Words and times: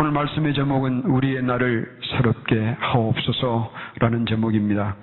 오늘 0.00 0.12
말씀의 0.12 0.54
제목은 0.54 1.02
우리의 1.02 1.42
날을 1.42 1.98
새롭게 2.10 2.74
하옵소서라는 2.80 4.24
제목입니다. 4.26 4.96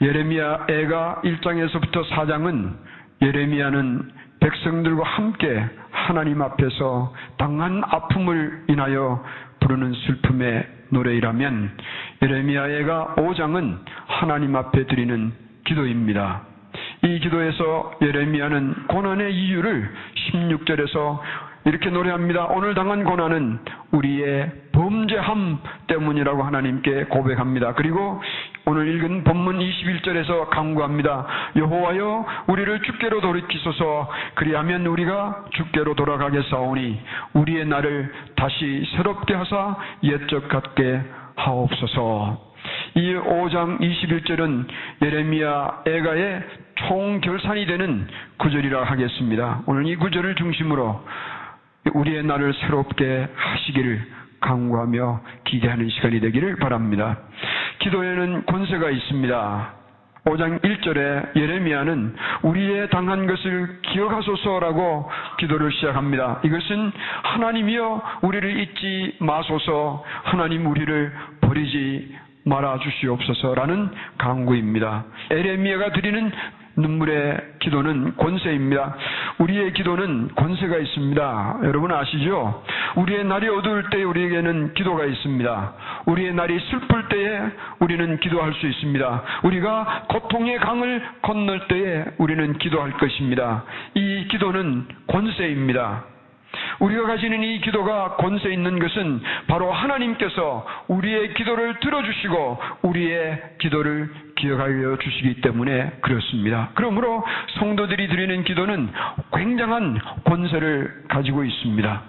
예레미야 0.00 0.64
애가 0.66 1.20
1장에서부터 1.22 2.08
4장은 2.08 2.72
예레미야는 3.20 4.10
백성들과 4.40 5.04
함께 5.04 5.62
하나님 5.90 6.40
앞에서 6.40 7.12
당한 7.36 7.82
아픔을 7.84 8.64
인하여 8.68 9.22
부르는 9.60 9.92
슬픔의 9.92 10.66
노래이라면 10.88 11.76
예레미야 12.22 12.66
애가 12.78 13.16
5장은 13.18 13.78
하나님 14.06 14.56
앞에 14.56 14.86
드리는 14.86 15.32
기도입니다. 15.66 16.44
이 17.04 17.18
기도에서 17.20 17.92
예레미야는 18.00 18.86
고난의 18.88 19.34
이유를 19.34 19.90
16절에서 20.32 21.20
이렇게 21.64 21.90
노래합니다. 21.90 22.46
오늘 22.46 22.74
당한 22.74 23.04
고난은 23.04 23.58
우리의 23.92 24.50
범죄함 24.72 25.58
때문이라고 25.88 26.42
하나님께 26.42 27.04
고백합니다. 27.04 27.74
그리고 27.74 28.22
오늘 28.64 28.88
읽은 28.88 29.24
본문 29.24 29.58
21절에서 29.58 30.48
강구합니다. 30.50 31.26
여호와여 31.56 32.26
우리를 32.46 32.82
주께로 32.82 33.20
돌이키소서 33.20 34.10
그리하면 34.36 34.86
우리가 34.86 35.44
주께로 35.50 35.94
돌아가겠사오니 35.94 37.00
우리의 37.34 37.66
날을 37.66 38.12
다시 38.36 38.86
새롭게 38.96 39.34
하사 39.34 39.76
옛적 40.02 40.48
같게 40.48 41.02
하옵소서. 41.36 42.50
이 42.94 43.14
5장 43.14 43.80
21절은 43.80 44.66
예레미야 45.02 45.82
애가의 45.86 46.42
총결산이 46.88 47.66
되는 47.66 48.06
구절이라 48.38 48.84
하겠습니다. 48.84 49.62
오늘 49.66 49.86
이 49.86 49.96
구절을 49.96 50.34
중심으로 50.36 51.00
우리의 51.94 52.24
날을 52.24 52.54
새롭게 52.54 53.28
하시기를 53.34 54.06
강구하며 54.40 55.20
기대하는 55.44 55.88
시간이 55.88 56.20
되기를 56.20 56.56
바랍니다. 56.56 57.18
기도에는 57.80 58.46
권세가 58.46 58.90
있습니다. 58.90 59.74
5장 60.26 60.60
1절에 60.62 61.34
예레미야는 61.36 62.14
우리의 62.42 62.90
당한 62.90 63.26
것을 63.26 63.80
기억하소서라고 63.82 65.10
기도를 65.38 65.72
시작합니다. 65.72 66.40
이것은 66.44 66.92
하나님이여 67.22 68.02
우리를 68.22 68.60
잊지 68.60 69.16
마소서 69.20 70.04
하나님 70.24 70.66
우리를 70.66 71.12
버리지 71.40 72.14
말아 72.44 72.78
주시옵소서라는 72.78 73.90
강구입니다. 74.18 75.04
에레미야가 75.30 75.92
드리는 75.92 76.30
눈물의 76.76 77.36
기도는 77.60 78.16
권세입니다. 78.16 78.96
우리의 79.38 79.72
기도는 79.72 80.30
권세가 80.34 80.78
있습니다. 80.78 81.60
여러분 81.64 81.92
아시죠? 81.92 82.62
우리의 82.96 83.24
날이 83.24 83.48
어두울 83.48 83.90
때 83.90 84.02
우리에게는 84.02 84.74
기도가 84.74 85.04
있습니다. 85.04 85.72
우리의 86.06 86.34
날이 86.34 86.58
슬플 86.58 87.08
때에 87.08 87.40
우리는 87.80 88.18
기도할 88.20 88.52
수 88.54 88.66
있습니다. 88.66 89.22
우리가 89.44 90.06
고통의 90.08 90.58
강을 90.58 91.02
건널 91.22 91.66
때에 91.68 92.04
우리는 92.18 92.58
기도할 92.58 92.92
것입니다. 92.92 93.64
이 93.94 94.26
기도는 94.28 94.86
권세입니다. 95.08 96.04
우리가 96.80 97.06
가지는 97.06 97.42
이 97.42 97.60
기도가 97.60 98.16
권세 98.16 98.50
있는 98.50 98.78
것은 98.78 99.20
바로 99.46 99.70
하나님께서 99.70 100.66
우리의 100.88 101.34
기도를 101.34 101.78
들어주시고 101.80 102.58
우리의 102.82 103.42
기도를 103.58 104.10
기억하여 104.40 104.96
주시기 104.96 105.40
때문에 105.42 105.98
그렇습니다. 106.00 106.70
그러므로 106.74 107.22
성도들이 107.58 108.08
드리는 108.08 108.42
기도는 108.44 108.88
굉장한 109.32 110.00
권세를 110.24 111.04
가지고 111.08 111.44
있습니다. 111.44 112.02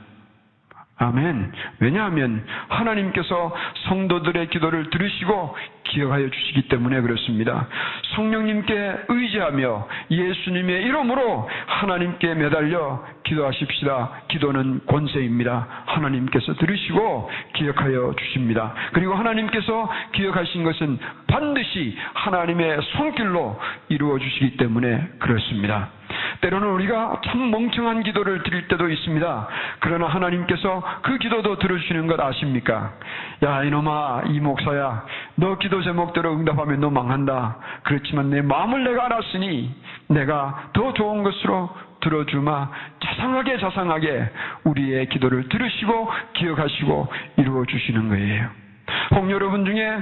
아멘. 1.01 1.51
왜냐하면 1.79 2.45
하나님께서 2.67 3.55
성도들의 3.87 4.49
기도를 4.49 4.91
들으시고 4.91 5.55
기억하여 5.85 6.29
주시기 6.29 6.67
때문에 6.69 7.01
그렇습니다. 7.01 7.67
성령님께 8.15 9.05
의지하며 9.07 9.87
예수님의 10.11 10.83
이름으로 10.83 11.49
하나님께 11.65 12.35
매달려 12.35 13.03
기도하십시다. 13.23 14.11
기도는 14.27 14.81
권세입니다. 14.85 15.67
하나님께서 15.87 16.53
들으시고 16.53 17.31
기억하여 17.53 18.13
주십니다. 18.19 18.75
그리고 18.93 19.15
하나님께서 19.15 19.89
기억하신 20.13 20.63
것은 20.63 20.99
반드시 21.25 21.97
하나님의 22.13 22.79
손길로 22.95 23.59
이루어 23.89 24.19
주시기 24.19 24.57
때문에 24.57 25.07
그렇습니다. 25.17 25.89
때로는 26.41 26.67
우리가 26.69 27.21
참 27.25 27.51
멍청한 27.51 28.03
기도를 28.03 28.43
드릴 28.43 28.67
때도 28.67 28.89
있습니다. 28.89 29.47
그러나 29.79 30.07
하나님께서 30.07 30.83
그 31.03 31.17
기도도 31.17 31.59
들어주시는 31.59 32.07
것 32.07 32.19
아십니까? 32.19 32.93
야, 33.43 33.63
이놈아, 33.63 34.23
이 34.27 34.39
목사야. 34.39 35.05
너 35.35 35.57
기도 35.57 35.81
제목대로 35.83 36.33
응답하면 36.33 36.79
너 36.79 36.89
망한다. 36.89 37.57
그렇지만 37.83 38.29
내 38.29 38.41
마음을 38.41 38.83
내가 38.83 39.05
알았으니 39.05 39.73
내가 40.07 40.69
더 40.73 40.93
좋은 40.93 41.23
것으로 41.23 41.69
들어주마 42.01 42.69
자상하게 42.99 43.59
자상하게 43.59 44.29
우리의 44.63 45.09
기도를 45.09 45.47
들으시고 45.49 46.11
기억하시고 46.33 47.07
이루어 47.37 47.65
주시는 47.65 48.09
거예요. 48.09 48.49
혹 49.11 49.29
여러분 49.29 49.65
중에 49.65 49.97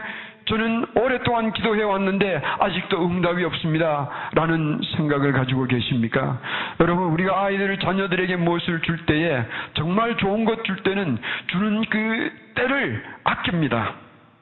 저는 0.50 0.86
오랫동안 0.96 1.54
기도해 1.54 1.84
왔는데 1.84 2.42
아직도 2.60 3.06
응답이 3.06 3.44
없습니다. 3.46 4.10
라는 4.34 4.82
생각을 4.98 5.32
가지고 5.32 5.66
계십니까? 5.66 6.40
여러분, 6.80 7.06
우리가 7.12 7.46
아이들, 7.46 7.78
자녀들에게 7.78 8.36
무엇을 8.36 8.82
줄 8.82 9.06
때에 9.06 9.44
정말 9.76 10.18
좋은 10.18 10.46
것 10.46 10.64
줄 10.64 10.78
때는 10.84 11.18
주는 11.48 11.86
그 11.86 12.32
때를 12.56 13.04
아낍니다. 13.24 13.94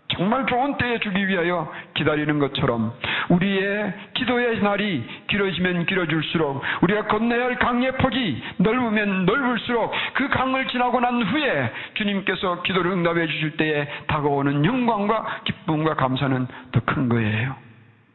정말 0.10 0.46
좋은 0.46 0.78
때에 0.78 1.00
주기 1.00 1.28
위하여 1.28 1.72
기다리는 1.94 2.40
것처럼 2.40 2.94
우리의 3.30 3.94
기도의 4.14 4.62
날이 4.62 5.06
길어지면 5.28 5.86
길어질수록 5.86 6.64
우리가 6.82 7.08
건너야 7.08 7.46
할 7.46 7.60
강의 7.60 7.92
폭이 7.98 8.42
넓으면 8.58 9.26
넓을수록 9.26 9.92
그 10.14 10.30
강을 10.30 10.68
지나고 10.70 11.00
난 11.02 11.22
후에 11.22 11.72
주님께서 11.96 12.64
기도를 12.64 12.92
응답해 12.92 13.28
주실 13.28 13.58
때에 13.58 13.88
다가오는 14.08 14.66
영광과 14.66 15.42
기쁨과 15.44 15.96
감사는 15.96 16.48
더 16.72 16.88
큰 16.88 17.10
거예요. 17.10 17.56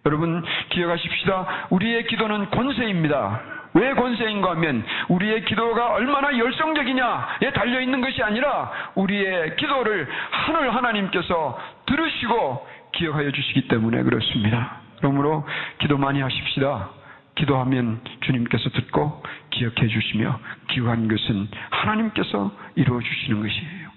여러분 0.06 0.42
기억하십시다. 0.70 1.69
우리의 1.70 2.06
기도는 2.08 2.50
권세입니다. 2.50 3.61
왜 3.74 3.94
권세인가 3.94 4.50
하면 4.50 4.84
우리의 5.08 5.44
기도가 5.44 5.92
얼마나 5.92 6.36
열성적이냐에 6.36 7.52
달려 7.54 7.80
있는 7.80 8.00
것이 8.00 8.22
아니라 8.22 8.70
우리의 8.94 9.56
기도를 9.56 10.08
하늘 10.30 10.74
하나님께서 10.74 11.58
들으시고 11.86 12.66
기억하여 12.92 13.30
주시기 13.30 13.68
때문에 13.68 14.02
그렇습니다. 14.02 14.80
그러므로 14.98 15.46
기도 15.78 15.98
많이 15.98 16.20
하십시다. 16.20 16.90
기도하면 17.34 18.00
주님께서 18.20 18.68
듣고 18.70 19.22
기억해 19.50 19.88
주시며 19.88 20.38
기억한 20.68 21.08
것은 21.08 21.48
하나님께서 21.70 22.52
이루어 22.76 23.00
주시는 23.00 23.40
것이에요. 23.40 23.92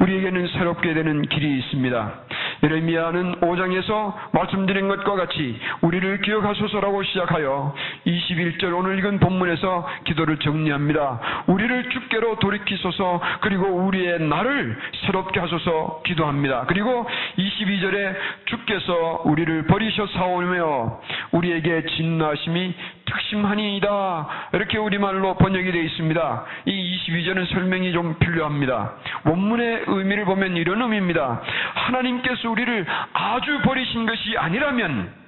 우리에게는 0.00 0.48
새롭게 0.48 0.94
되는 0.94 1.22
길이 1.22 1.58
있습니다. 1.58 2.14
예레미야는 2.62 3.40
5장에서 3.40 4.14
말씀드린 4.32 4.88
것과 4.88 5.14
같이 5.16 5.58
우리를 5.80 6.20
기억하소서라고 6.20 7.02
시작하여 7.04 7.74
21절 8.06 8.76
오늘 8.76 8.98
읽은 8.98 9.18
본문에서 9.20 9.88
기도를 10.04 10.38
정리합니다. 10.38 11.20
우리를 11.46 11.90
주께로 11.90 12.38
돌이키소서 12.38 13.20
그리고 13.40 13.66
우리의 13.66 14.20
날을 14.20 14.78
새롭게 15.06 15.40
하소서 15.40 16.02
기도합니다. 16.06 16.64
그리고 16.66 17.06
22절에 17.38 18.14
주께서 18.46 19.22
우리를 19.24 19.66
버리셔사오며 19.66 21.00
우리에게 21.32 21.84
진노하심이 21.96 22.74
특심하니이다. 23.04 24.28
이렇게 24.52 24.78
우리말로 24.78 25.34
번역이 25.34 25.72
되어 25.72 25.82
있습니다. 25.82 26.44
이 26.66 26.98
22절은 26.98 27.52
설명이 27.52 27.92
좀 27.92 28.16
필요합니다. 28.18 28.92
원문의 29.24 29.84
의미를 29.86 30.24
보면 30.24 30.56
이런 30.56 30.80
의미입니다. 30.82 31.42
하나님께서 31.74 32.50
우리를 32.50 32.86
아주 33.12 33.60
버리신 33.62 34.06
것이 34.06 34.36
아니라면 34.38 35.19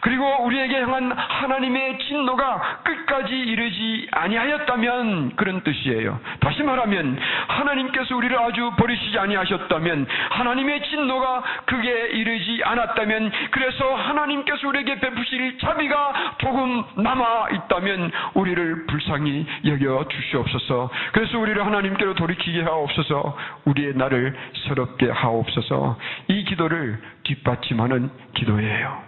그리고 0.00 0.44
우리에게 0.44 0.80
향한 0.80 1.12
하나님의 1.12 1.98
진노가 1.98 2.80
끝까지 2.84 3.32
이르지 3.32 4.08
아니하였다면 4.12 5.36
그런 5.36 5.62
뜻이에요. 5.62 6.20
다시 6.40 6.62
말하면 6.62 7.18
하나님께서 7.48 8.16
우리를 8.16 8.38
아주 8.38 8.70
버리시지 8.76 9.18
아니하셨다면 9.18 10.06
하나님의 10.30 10.82
진노가 10.82 11.42
그게 11.66 11.90
이르지 11.90 12.62
않았다면 12.64 13.30
그래서 13.50 13.94
하나님께서 13.94 14.68
우리에게 14.68 15.00
베푸실 15.00 15.58
자비가 15.58 16.34
조금 16.38 16.84
남아 16.96 17.48
있다면 17.50 18.10
우리를 18.34 18.86
불쌍히 18.86 19.46
여겨 19.64 20.08
주시옵소서. 20.08 20.90
그래서 21.12 21.38
우리를 21.38 21.64
하나님께로 21.64 22.14
돌이키게 22.14 22.62
하옵소서. 22.62 23.36
우리의 23.66 23.94
날을 23.94 24.34
새롭게 24.66 25.10
하옵소서. 25.10 25.98
이 26.28 26.44
기도를 26.44 27.00
뒷받침하는 27.24 28.10
기도예요. 28.34 29.07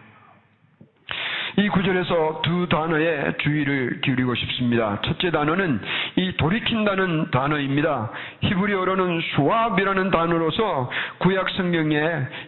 이 1.57 1.69
구절에서 1.69 2.43
두 2.43 2.69
단어에 2.69 3.37
주의를 3.39 4.01
기울이고 4.03 4.35
싶습니다. 4.35 5.01
첫째 5.03 5.31
단어는 5.31 5.81
이 6.17 6.37
돌이킨다는 6.37 7.31
단어입니다. 7.31 8.11
히브리어로는 8.43 9.21
수압이라는 9.35 10.11
단어로서 10.11 10.91
구약 11.19 11.49
성경에 11.51 11.99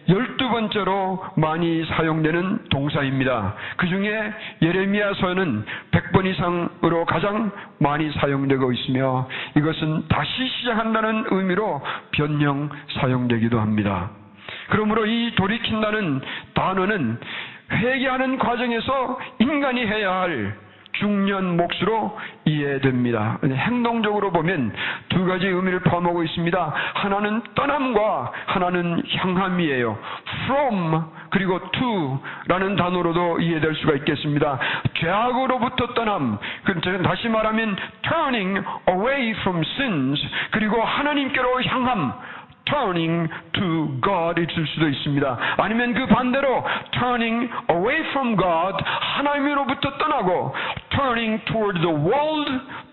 열두 0.09 0.49
번째로 0.49 1.23
많이 1.35 1.85
사용되는 1.85 2.69
동사입니다. 2.69 3.55
그 3.77 3.87
중에 3.87 4.33
예레미야서는 4.61 5.65
100번 5.91 6.25
이상으로 6.25 7.05
가장 7.05 7.51
많이 7.79 8.11
사용되고 8.13 8.71
있으며 8.71 9.27
이것은 9.57 10.07
다시 10.07 10.47
시작한다는 10.59 11.25
의미로 11.31 11.81
변형 12.11 12.69
사용되기도 12.99 13.59
합니다. 13.59 14.11
그러므로 14.69 15.05
이 15.05 15.33
돌이킨다는 15.35 16.21
단어는 16.53 17.19
회개하는 17.73 18.37
과정에서 18.37 19.19
인간이 19.39 19.85
해야 19.85 20.13
할 20.21 20.55
중년 20.99 21.57
몫으로 21.57 22.17
이해됩니다. 22.45 23.39
행동적으로 23.43 24.31
보면 24.31 24.73
두 25.09 25.25
가지 25.25 25.47
의미를 25.47 25.79
포함하고 25.79 26.23
있습니다. 26.23 26.73
하나는 26.93 27.41
떠남과 27.55 28.31
하나는 28.45 29.01
향함이에요. 29.09 29.97
from 30.45 31.03
그리고 31.29 31.59
to라는 31.71 32.75
단어로도 32.75 33.39
이해될 33.39 33.73
수가 33.75 33.95
있겠습니다. 33.95 34.59
죄악으로부터 34.93 35.93
떠남, 35.95 36.37
그 36.63 36.79
다시 37.01 37.27
말하면 37.27 37.75
turning 38.07 38.63
away 38.87 39.31
from 39.39 39.63
sins 39.79 40.21
그리고 40.51 40.79
하나님께로 40.81 41.63
향함 41.63 42.13
turning 42.65 43.29
to 43.53 43.99
God 44.01 44.41
있을 44.41 44.67
수도 44.67 44.87
있습니다. 44.87 45.37
아니면 45.57 45.93
그 45.93 46.05
반대로 46.07 46.63
turning 46.91 47.49
away 47.69 47.99
from 48.09 48.35
God 48.35 48.83
하나님으로부터 48.83 49.97
떠나고 49.97 50.53
turning 50.95 51.43
toward 51.45 51.79
the 51.81 51.91
world, 51.91 52.49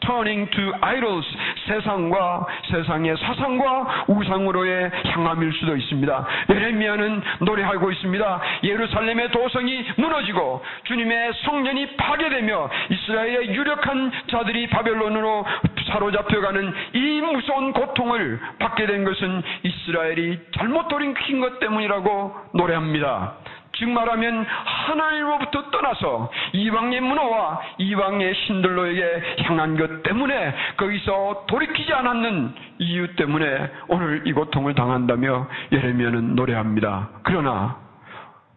turning 0.07 0.51
to 0.51 0.73
idols 0.81 1.27
세상과 1.67 2.47
세상의 2.71 3.17
사상과 3.17 4.05
우상으로의 4.09 4.91
향함일 5.07 5.53
수도 5.53 5.77
있습니다. 5.77 6.27
예레미야는 6.51 7.23
노래하고 7.41 7.91
있습니다. 7.91 8.41
예루살렘의 8.65 9.31
도성이 9.31 9.85
무너지고 9.97 10.63
주님의 10.85 11.33
성전이 11.45 11.97
파괴되며 11.97 12.71
이스라엘의 12.91 13.55
유력한 13.55 14.11
자들이 14.31 14.69
바벨론으로 14.69 15.45
사로잡혀가는 15.87 16.75
이 16.95 17.21
무서운 17.21 17.73
고통을 17.73 18.41
받게 18.59 18.87
된 18.87 19.05
것은 19.05 19.43
이스라엘이 19.63 20.39
잘못 20.57 20.89
돌이킨 20.89 21.41
것 21.41 21.59
때문이라고 21.61 22.35
노래합니다. 22.55 23.35
즉 23.73 23.89
말하면 23.89 24.45
하나님으로부터 24.45 25.71
떠나서 25.71 26.31
이방의 26.53 27.01
문화와 27.01 27.61
이방의 27.79 28.35
신들로에게 28.35 29.23
향한 29.45 29.77
것 29.77 30.03
때문에 30.03 30.55
거기서 30.77 31.45
돌이키지 31.47 31.93
않았는 31.93 32.55
이유 32.79 33.15
때문에 33.17 33.71
오늘 33.89 34.23
이 34.27 34.33
고통을 34.33 34.75
당한다며 34.75 35.49
예레미야는 35.73 36.35
노래합니다. 36.35 37.09
그러나 37.23 37.77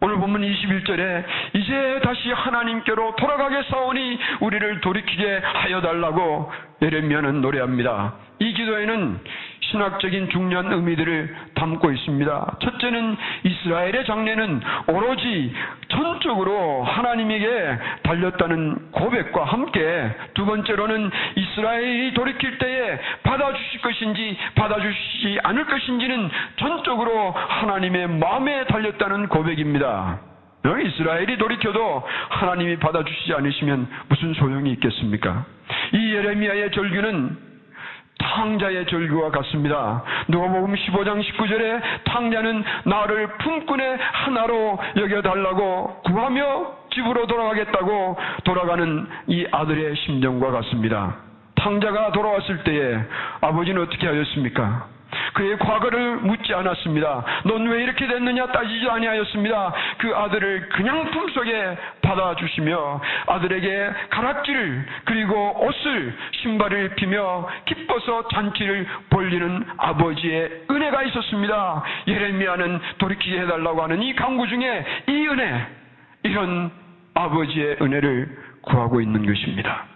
오늘 0.00 0.16
본문 0.16 0.42
21절에 0.42 1.24
이제 1.54 2.00
다시 2.02 2.30
하나님께로 2.30 3.16
돌아가게 3.16 3.62
싸우니 3.70 4.18
우리를 4.40 4.80
돌이키게 4.82 5.40
하여 5.42 5.80
달라고 5.80 6.52
예레미야는 6.82 7.40
노래합니다. 7.40 8.12
이 8.40 8.52
기도에는 8.52 9.20
신학적인 9.74 10.30
중요한 10.30 10.72
의미들을 10.72 11.34
담고 11.54 11.90
있습니다. 11.90 12.56
첫째는 12.60 13.16
이스라엘의 13.42 14.04
장례는 14.06 14.60
오로지 14.86 15.52
전적으로 15.88 16.84
하나님에게 16.84 17.78
달렸다는 18.04 18.92
고백과 18.92 19.42
함께 19.44 20.14
두 20.34 20.46
번째로는 20.46 21.10
이스라엘이 21.34 22.14
돌이킬 22.14 22.58
때에 22.58 23.00
받아주실 23.24 23.80
것인지 23.80 24.36
받아주시지 24.54 25.40
않을 25.42 25.64
것인지는 25.66 26.30
전적으로 26.56 27.32
하나님의 27.32 28.08
마음에 28.08 28.64
달렸다는 28.66 29.26
고백입니다. 29.26 30.20
이스라엘이 30.84 31.36
돌이켜도 31.36 32.02
하나님이 32.28 32.76
받아주시지 32.76 33.34
않으시면 33.34 33.88
무슨 34.08 34.34
소용이 34.34 34.70
있겠습니까? 34.74 35.44
이 35.92 36.14
예레미야의 36.14 36.70
절규는 36.70 37.53
탕자의 38.24 38.86
절규와 38.86 39.30
같습니다. 39.30 40.02
누가복음 40.28 40.74
15장 40.74 41.22
19절에 41.22 41.80
탕자는 42.04 42.64
나를 42.84 43.28
품꾼의 43.38 43.98
하나로 44.00 44.78
여겨달라고 44.96 46.02
구하며 46.04 46.72
집으로 46.94 47.26
돌아가겠다고 47.26 48.16
돌아가는 48.44 49.06
이 49.26 49.46
아들의 49.50 49.96
심정과 49.96 50.50
같습니다. 50.50 51.16
탕자가 51.56 52.12
돌아왔을 52.12 52.64
때에 52.64 52.98
아버지는 53.40 53.82
어떻게 53.82 54.06
하였습니까? 54.06 54.93
그의 55.34 55.58
과거를 55.58 56.16
묻지 56.18 56.54
않았습니다. 56.54 57.24
넌 57.44 57.66
왜 57.66 57.82
이렇게 57.82 58.06
됐느냐 58.06 58.46
따지지 58.46 58.88
아니하였습니다. 58.88 59.72
그 59.98 60.14
아들을 60.14 60.68
그냥 60.70 61.10
품속에 61.10 61.76
받아주시며 62.02 63.00
아들에게 63.26 63.90
가락지를 64.10 64.86
그리고 65.04 65.66
옷을 65.66 66.14
신발을 66.42 66.94
피며 66.96 67.48
기뻐서 67.64 68.28
잔치를 68.28 68.86
벌리는 69.10 69.64
아버지의 69.76 70.64
은혜가 70.70 71.02
있었습니다. 71.04 71.82
예레미야는 72.08 72.80
돌이키게 72.98 73.40
해달라고 73.40 73.82
하는 73.82 74.02
이 74.02 74.14
강구 74.14 74.48
중에 74.48 74.84
이 75.08 75.26
은혜 75.28 75.66
이런 76.22 76.70
아버지의 77.14 77.76
은혜를 77.80 78.28
구하고 78.62 79.00
있는 79.00 79.26
것입니다. 79.26 79.93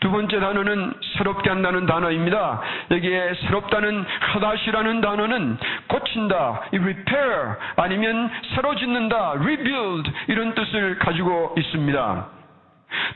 두 0.00 0.10
번째 0.10 0.38
단어는 0.40 0.94
새롭게 1.16 1.50
한다는 1.50 1.86
단어입니다. 1.86 2.60
여기에 2.90 3.34
새롭다는 3.42 4.04
하다시라는 4.20 5.00
단어는 5.00 5.58
고친다, 5.88 6.62
repair 6.72 7.56
아니면 7.76 8.30
새로 8.54 8.74
짓는다, 8.76 9.32
rebuild 9.38 10.10
이런 10.28 10.54
뜻을 10.54 10.98
가지고 10.98 11.54
있습니다. 11.58 12.26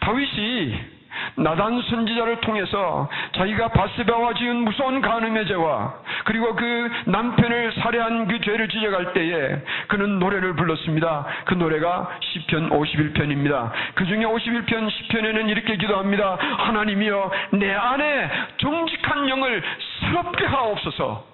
다윗이 0.00 1.01
나단 1.36 1.82
선지자를 1.82 2.40
통해서 2.40 3.08
자기가 3.36 3.68
바스바와 3.68 4.34
지은 4.34 4.56
무서운 4.56 5.00
간음의 5.00 5.46
죄와 5.46 5.94
그리고 6.24 6.54
그 6.54 6.90
남편을 7.06 7.72
살해한 7.74 8.28
그 8.28 8.40
죄를 8.40 8.68
지적할 8.68 9.12
때에 9.12 9.62
그는 9.88 10.18
노래를 10.18 10.54
불렀습니다. 10.54 11.26
그 11.46 11.54
노래가 11.54 12.08
시편 12.20 12.70
51편입니다. 12.70 13.70
그 13.94 14.06
중에 14.06 14.24
51편 14.24 14.90
시편에는 14.90 15.48
이렇게 15.48 15.76
기도합니다. 15.76 16.38
하나님이여 16.58 17.30
내 17.52 17.72
안에 17.72 18.30
정직한 18.58 19.28
영을 19.28 19.62
새롭게 20.00 20.44
하옵소서. 20.46 21.32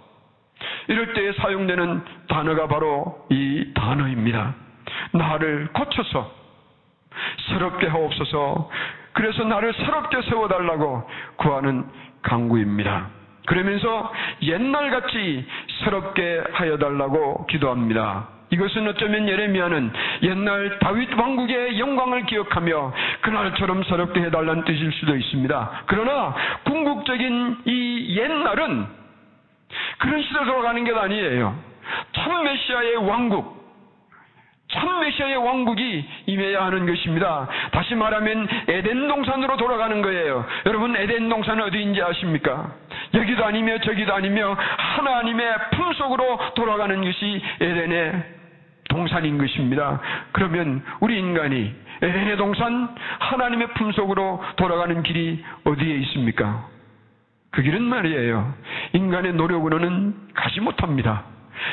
이럴 0.88 1.12
때에 1.12 1.32
사용되는 1.32 2.04
단어가 2.28 2.66
바로 2.66 3.26
이 3.30 3.72
단어입니다. 3.74 4.54
나를 5.12 5.68
고쳐서 5.72 6.32
새롭게 7.48 7.86
하옵소서. 7.86 8.70
그래서 9.18 9.42
나를 9.42 9.72
새롭게 9.72 10.22
세워달라고 10.22 11.02
구하는 11.38 11.84
강구입니다. 12.22 13.08
그러면서 13.46 14.12
옛날같이 14.42 15.44
새롭게 15.82 16.44
하여달라고 16.52 17.46
기도합니다. 17.46 18.28
이것은 18.50 18.86
어쩌면 18.86 19.28
예레미야는 19.28 19.92
옛날 20.22 20.78
다윗 20.78 21.12
왕국의 21.18 21.80
영광을 21.80 22.26
기억하며 22.26 22.92
그날처럼 23.22 23.82
새롭게 23.82 24.20
해달라는 24.20 24.62
뜻일 24.62 24.92
수도 24.92 25.16
있습니다. 25.16 25.82
그러나 25.86 26.36
궁극적인 26.62 27.62
이 27.64 28.16
옛날은 28.16 28.86
그런 29.98 30.22
시대로 30.22 30.44
돌아가는 30.44 30.84
게 30.84 30.92
아니에요. 30.92 31.58
참 32.12 32.44
메시아의 32.44 32.96
왕국, 32.98 33.57
참 34.70 35.00
메시아의 35.00 35.36
왕국이 35.36 36.06
임해야 36.26 36.66
하는 36.66 36.86
것입니다. 36.86 37.48
다시 37.72 37.94
말하면 37.94 38.48
에덴 38.68 39.08
동산으로 39.08 39.56
돌아가는 39.56 40.02
거예요. 40.02 40.44
여러분 40.66 40.94
에덴 40.94 41.28
동산은 41.28 41.64
어디인지 41.64 42.02
아십니까? 42.02 42.72
여기도 43.14 43.44
아니며 43.46 43.78
저기도 43.80 44.14
아니며 44.14 44.56
하나님의 44.76 45.54
품속으로 45.72 46.38
돌아가는 46.54 47.02
것이 47.02 47.42
에덴의 47.60 48.24
동산인 48.90 49.38
것입니다. 49.38 50.00
그러면 50.32 50.82
우리 51.00 51.18
인간이 51.18 51.74
에덴의 52.02 52.36
동산 52.36 52.94
하나님의 53.20 53.68
품속으로 53.68 54.42
돌아가는 54.56 55.02
길이 55.02 55.42
어디에 55.64 55.94
있습니까? 55.96 56.66
그 57.50 57.62
길은 57.62 57.82
말이에요. 57.82 58.54
인간의 58.92 59.32
노력으로는 59.32 60.14
가지 60.34 60.60
못합니다. 60.60 61.24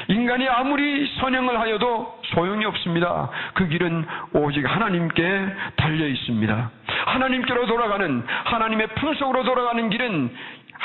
인간이 0.08 0.48
아무리 0.48 1.08
선행을 1.20 1.60
하여도 1.60 2.20
소용이 2.34 2.66
없습니다. 2.66 3.30
그 3.54 3.68
길은 3.68 4.06
오직 4.34 4.66
하나님께 4.66 5.48
달려 5.76 6.08
있습니다. 6.08 6.72
하나님께로 7.06 7.66
돌아가는 7.68 8.24
하나님의 8.46 8.88
품속으로 8.96 9.44
돌아가는 9.44 9.90
길은 9.90 10.36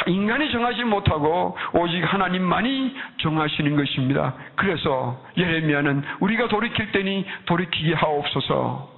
인간이 0.07 0.51
정하지 0.51 0.85
못하고 0.85 1.57
오직 1.73 2.01
하나님만이 2.03 2.95
정하시는 3.19 3.77
것입니다. 3.77 4.35
그래서 4.57 5.23
예레미야는 5.37 6.03
우리가 6.21 6.49
돌이킬 6.49 6.93
때니 6.93 7.27
돌이키게 7.47 7.95
하옵소서. 7.95 8.89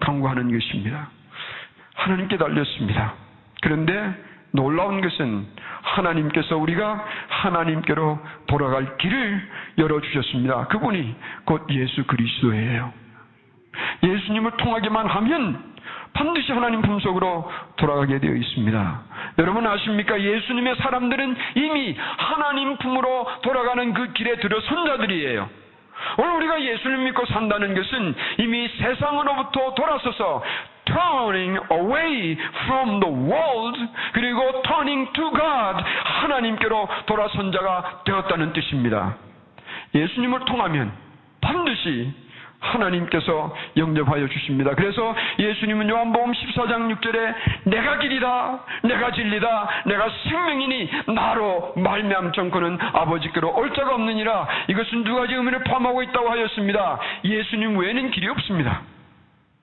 강구하는 0.00 0.52
것입니다. 0.52 1.08
하나님께 1.94 2.36
달렸습니다. 2.36 3.14
그런데 3.60 4.14
놀라운 4.52 5.00
것은 5.00 5.46
하나님께서 5.82 6.56
우리가 6.56 7.04
하나님께로 7.28 8.18
돌아갈 8.46 8.96
길을 8.98 9.48
열어주셨습니다. 9.78 10.68
그분이 10.68 11.14
곧 11.44 11.66
예수 11.70 12.04
그리스도예요. 12.04 12.92
예수님을 14.02 14.52
통하기만 14.58 15.06
하면 15.06 15.72
반드시 16.12 16.52
하나님 16.52 16.82
품속으로 16.82 17.50
돌아가게 17.76 18.18
되어 18.18 18.34
있습니다. 18.34 19.02
여러분 19.38 19.66
아십니까? 19.66 20.20
예수님의 20.20 20.76
사람들은 20.76 21.36
이미 21.56 21.96
하나님 22.18 22.76
품으로 22.76 23.26
돌아가는 23.42 23.92
그 23.94 24.12
길에 24.12 24.36
들어선 24.36 24.86
자들이에요. 24.86 25.48
오늘 26.18 26.32
우리가 26.36 26.62
예수를 26.62 26.98
믿고 26.98 27.24
산다는 27.26 27.74
것은 27.74 28.14
이미 28.38 28.68
세상으로부터 28.68 29.74
돌아서서 29.74 30.42
turning 30.92 31.58
away 31.70 32.36
from 32.64 33.00
the 33.00 33.12
world 33.12 33.78
그리고 34.12 34.62
turning 34.62 35.12
to 35.12 35.30
God 35.30 35.84
하나님께로 36.04 36.88
돌아선 37.06 37.52
자가 37.52 38.02
되었다는 38.04 38.52
뜻입니다. 38.52 39.16
예수님을 39.94 40.44
통하면 40.44 40.92
반드시 41.40 42.12
하나님께서 42.62 43.54
영접하여 43.76 44.28
주십니다. 44.28 44.72
그래서 44.74 45.14
예수님은 45.38 45.88
요한복음 45.88 46.32
14장 46.32 46.94
6절에 46.94 47.34
내가 47.64 47.98
길이다, 47.98 48.60
내가 48.84 49.10
진리다, 49.10 49.68
내가 49.86 50.08
생명이니 50.28 50.90
나로 51.14 51.72
말미암 51.76 52.32
정권은 52.32 52.78
아버지께로 52.80 53.54
올 53.56 53.74
자가 53.74 53.94
없느니라. 53.94 54.46
이것은 54.68 55.04
두 55.04 55.14
가지 55.16 55.34
의미를 55.34 55.64
포함하고 55.64 56.02
있다고 56.04 56.30
하였습니다. 56.30 57.00
예수님 57.24 57.76
외에는 57.76 58.10
길이 58.12 58.28
없습니다. 58.28 58.82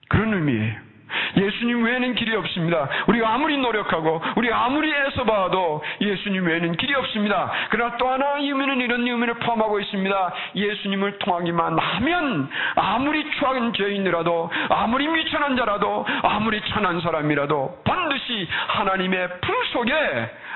그런 0.10 0.34
의미예요. 0.34 0.89
예수님 1.38 1.84
외에는 1.84 2.16
길이 2.16 2.36
없습니다. 2.36 2.88
우리가 3.08 3.34
아무리 3.34 3.58
노력하고 3.58 4.22
우리가 4.36 4.66
아무리 4.66 4.92
애써 4.92 5.24
봐도 5.24 5.84
예수님 6.02 6.46
외에는 6.46 6.76
길이 6.78 6.94
없습니다. 6.96 7.52
그러나 7.70 7.98
또 7.98 8.10
하나 8.10 8.38
의미는 8.38 8.82
이런 8.82 9.08
의미를 9.08 9.36
포함하고 9.36 9.80
있습니다. 9.80 10.34
예수님을 10.56 11.20
통하기만 11.20 11.78
하면 11.78 12.50
아무리 12.76 13.30
추한 13.32 13.74
죄인이라도 13.74 14.52
아무리 14.70 15.08
미천한 15.08 15.56
자라도 15.56 16.06
아무리 16.24 16.62
천한 16.70 17.00
사람이라도 17.02 17.82
반드시 17.84 18.48
하나님의 18.68 19.30
품 19.42 19.56
속에 19.74 19.94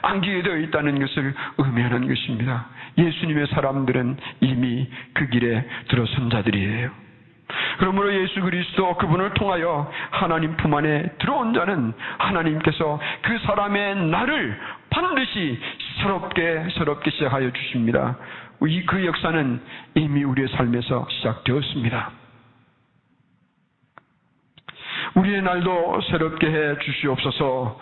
안기게 0.01 0.43
되어 0.43 0.57
있다는 0.57 0.99
것을 0.99 1.33
의미하는 1.57 2.07
것입니다. 2.07 2.67
예수님의 2.97 3.47
사람들은 3.47 4.17
이미 4.41 4.87
그 5.13 5.27
길에 5.29 5.65
들어선 5.87 6.29
자들이에요. 6.29 7.02
그러므로 7.79 8.13
예수 8.13 8.41
그리스도 8.41 8.95
그분을 8.97 9.33
통하여 9.33 9.91
하나님 10.11 10.55
품 10.57 10.73
안에 10.73 11.15
들어온 11.19 11.53
자는 11.53 11.93
하나님께서 12.17 12.99
그 13.21 13.37
사람의 13.39 14.07
나를 14.07 14.59
반드시 14.89 15.59
새롭게 16.01 16.67
새롭게 16.77 17.11
시작하여 17.11 17.51
주십니다. 17.51 18.17
이그 18.65 19.05
역사는 19.05 19.61
이미 19.95 20.23
우리의 20.23 20.47
삶에서 20.49 21.07
시작되었습니다. 21.09 22.11
우리의 25.15 25.41
날도 25.41 26.01
새롭게 26.09 26.47
해 26.47 26.77
주시옵소서. 26.79 27.79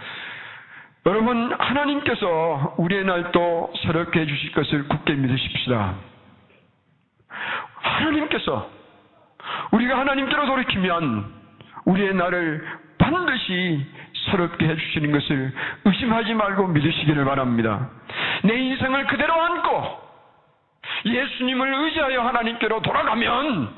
여러분 1.05 1.53
하나님께서 1.53 2.75
우리의 2.77 3.05
날도 3.05 3.73
새롭게 3.83 4.21
해 4.21 4.25
주실 4.25 4.51
것을 4.53 4.87
굳게 4.87 5.13
믿으십시다. 5.13 5.95
하나님께서 7.75 8.80
우리가 9.71 9.99
하나님께로 9.99 10.45
돌이키면 10.45 11.25
우리의 11.85 12.13
날을 12.15 12.65
반드시 12.97 13.85
새롭게 14.29 14.67
해주시는 14.67 15.11
것을 15.11 15.53
의심하지 15.85 16.33
말고 16.33 16.67
믿으시기를 16.67 17.25
바랍니다. 17.25 17.89
내 18.43 18.55
인생을 18.55 19.07
그대로 19.07 19.33
안고 19.33 20.01
예수님을 21.05 21.73
의지하여 21.73 22.21
하나님께로 22.21 22.81
돌아가면 22.81 23.73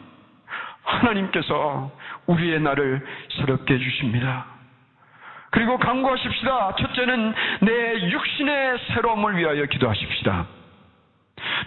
하나님께서 0.83 1.91
우리의 2.27 2.59
날을 2.61 3.05
새롭게 3.37 3.75
해주십니다. 3.75 4.45
그리고 5.51 5.77
강구하십시다. 5.77 6.75
첫째는 6.77 7.33
내 7.61 8.09
육신의 8.09 8.79
새로움을 8.87 9.37
위하여 9.37 9.65
기도하십시다. 9.65 10.45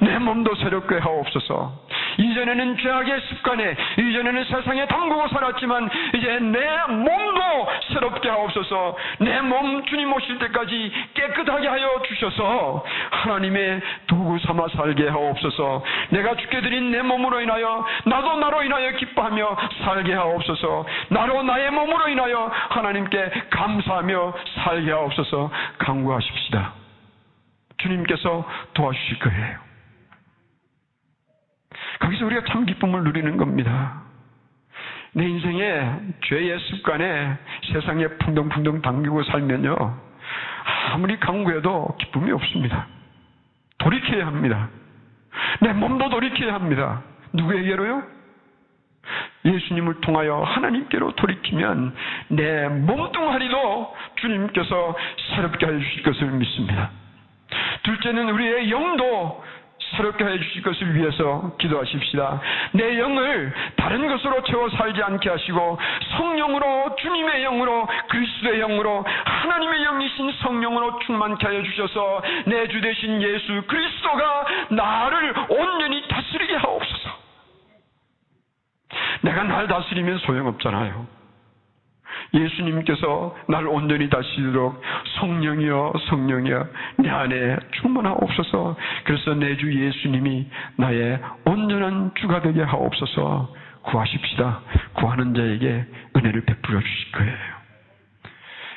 내 0.01 0.19
몸도 0.19 0.55
새롭게 0.57 0.99
하옵소서. 0.99 1.87
이전에는 2.19 2.77
죄악의 2.79 3.21
습관에, 3.29 3.77
이전에는 3.99 4.45
세상에 4.45 4.87
담그고 4.87 5.29
살았지만, 5.29 5.91
이제 6.15 6.39
내 6.39 6.61
몸도 6.89 7.69
새롭게 7.93 8.29
하옵소서, 8.29 8.97
내 9.21 9.41
몸 9.41 9.85
주님 9.87 10.13
오실 10.13 10.39
때까지 10.39 10.93
깨끗하게 11.15 11.69
하여 11.69 12.03
주셔서, 12.09 12.85
하나님의 13.11 13.81
도구 14.07 14.39
삼아 14.39 14.69
살게 14.69 15.09
하옵소서, 15.09 15.85
내가 16.11 16.35
죽게 16.37 16.61
드린 16.63 16.91
내 16.91 17.03
몸으로 17.03 17.41
인하여, 17.41 17.85
나도 18.05 18.37
나로 18.39 18.63
인하여 18.63 18.91
기뻐하며 18.93 19.57
살게 19.85 20.15
하옵소서, 20.15 20.87
나로 21.11 21.43
나의 21.43 21.71
몸으로 21.71 22.09
인하여 22.09 22.51
하나님께 22.71 23.31
감사하며 23.51 24.35
살게 24.65 24.91
하옵소서, 24.91 25.51
강구하십시다. 25.79 26.73
주님께서 27.79 28.45
도와주실 28.75 29.19
거예요. 29.19 29.66
거기서 32.01 32.27
우리가 32.27 32.43
참 32.49 32.67
기쁨을 32.67 33.05
누리는 33.05 33.37
겁니다. 33.37 34.03
내 35.13 35.27
인생에 35.27 35.93
죄의 36.27 36.59
습관에 36.61 37.37
세상에 37.73 38.07
풍덩풍덩 38.19 38.83
당기고 38.83 39.23
살면요. 39.25 39.75
아무리 40.93 41.19
강구해도 41.19 41.97
기쁨이 41.99 42.33
없습니다. 42.33 42.87
돌이켜야 43.79 44.27
합니다. 44.27 44.69
내 45.61 45.73
몸도 45.73 46.11
돌이켜야 46.11 46.55
합니다. 46.55 47.03
누구에게로요? 47.33 48.03
예수님을 49.45 50.01
통하여 50.01 50.43
하나님께로 50.43 51.13
돌이키면 51.13 51.95
내 52.29 52.69
몸뚱아리도 52.69 53.97
주님께서 54.17 54.97
새롭게 55.35 55.67
해주실 55.67 56.03
것을 56.03 56.31
믿습니다. 56.33 56.91
둘째는 57.85 58.31
우리의 58.31 58.71
영도 58.71 59.45
새롭게 59.97 60.25
해 60.25 60.39
주실 60.39 60.63
것을 60.63 60.95
위해서 60.95 61.53
기도하십시다. 61.59 62.41
내 62.73 62.99
영을 62.99 63.53
다른 63.77 64.09
것으로 64.09 64.43
채워 64.45 64.69
살지 64.71 65.03
않게 65.03 65.31
하시고 65.31 65.79
성령으로 66.17 66.97
주님의 66.97 67.43
영으로 67.43 67.87
그리스도의 68.09 68.59
영으로 68.61 69.05
하나님의 69.25 69.83
영이신 69.85 70.33
성령으로 70.43 70.99
충만케 71.01 71.47
하여 71.47 71.63
주셔서 71.63 72.23
내주 72.47 72.81
되신 72.81 73.23
예수 73.23 73.63
그리스도가 73.67 74.47
나를 74.71 75.35
온전히 75.51 76.07
다스리게 76.09 76.57
하옵소서. 76.57 77.11
내가 79.23 79.43
날 79.45 79.67
다스리면 79.69 80.19
소용없잖아요. 80.19 81.16
예수님께서 82.37 83.35
날 83.49 83.67
온전히 83.67 84.09
다시도록 84.09 84.81
성령이여 85.21 85.93
성령이여 86.09 86.67
내 86.99 87.09
안에 87.09 87.57
충만하옵소서. 87.81 88.77
그래서 89.05 89.35
내 89.35 89.57
주 89.57 89.73
예수님이 89.73 90.47
나의 90.77 91.19
온전한 91.45 92.13
주가 92.17 92.41
되게 92.43 92.63
하옵소서. 92.63 93.55
구하십시다. 93.83 94.61
구하는 94.95 95.33
자에게 95.35 95.87
은혜를 96.17 96.45
베풀어 96.45 96.81
주실 96.81 97.13
거예요. 97.13 97.57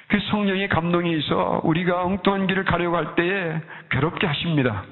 그 0.08 0.20
성령의 0.32 0.70
감동이 0.70 1.18
있어 1.20 1.62
우리가 1.64 2.04
엉뚱한 2.04 2.48
길을 2.48 2.66
가려고 2.66 2.96
할 2.98 3.16
때에 3.16 3.60
괴롭게 3.92 4.26
하십니다. 4.26 4.84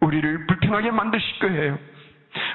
우리를 0.00 0.46
불편하게 0.46 0.90
만드실 0.90 1.38
거예요 1.38 1.78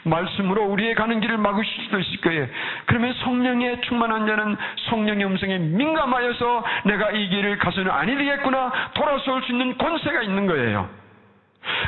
말씀으로 0.04 0.64
우리의 0.66 0.96
가는 0.96 1.20
길을 1.20 1.38
막으실 1.38 1.84
수도 1.86 2.00
있을 2.00 2.22
거예요. 2.22 2.48
그러면 2.86 3.14
성령에 3.24 3.82
충만한 3.82 4.28
자는 4.28 4.58
성령의 4.90 5.26
음성에 5.26 5.58
민감하여서 5.58 6.64
내가 6.86 7.12
이 7.12 7.30
길을 7.30 7.58
가서는 7.58 7.92
아니 7.92 8.16
되겠구나 8.18 8.72
돌아설 8.94 9.42
수 9.44 9.52
있는 9.52 9.78
권세가 9.78 10.22
있는 10.24 10.48
거예요. 10.48 10.90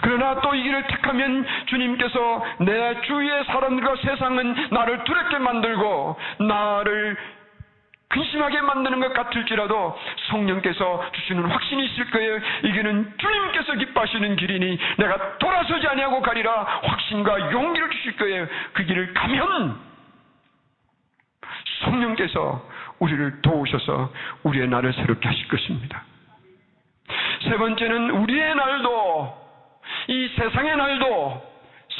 그러나 0.01 0.41
또 0.41 0.53
이 0.53 0.63
길을 0.63 0.85
택하면 0.87 1.45
주님께서 1.67 2.45
내 2.59 3.01
주위의 3.01 3.45
사람들과 3.45 3.95
세상은 4.03 4.55
나를 4.69 5.03
두렵게 5.05 5.37
만들고 5.37 6.17
나를 6.39 7.17
근심하게 8.11 8.61
만드는 8.61 8.99
것 8.99 9.13
같을지라도 9.13 9.97
성령께서 10.29 11.11
주시는 11.13 11.45
확신이 11.45 11.85
있을 11.85 12.09
거예요. 12.11 12.39
이게는 12.63 13.13
주님께서 13.17 13.73
기뻐하시는 13.75 14.35
길이니 14.35 14.77
내가 14.97 15.37
돌아서지 15.37 15.87
아니하고 15.87 16.21
가리라 16.21 16.63
확신과 16.83 17.51
용기를 17.51 17.89
주실 17.89 18.17
거예요. 18.17 18.47
그 18.73 18.83
길을 18.83 19.13
가면 19.13 19.79
성령께서 21.85 22.69
우리를 22.99 23.41
도우셔서 23.41 24.11
우리의 24.43 24.67
날을 24.67 24.93
새롭게 24.93 25.27
하실 25.27 25.47
것입니다. 25.47 26.03
세 27.43 27.57
번째는 27.57 28.11
우리의 28.11 28.55
날도 28.55 29.41
이 30.07 30.27
세상의 30.37 30.77
날도 30.77 31.50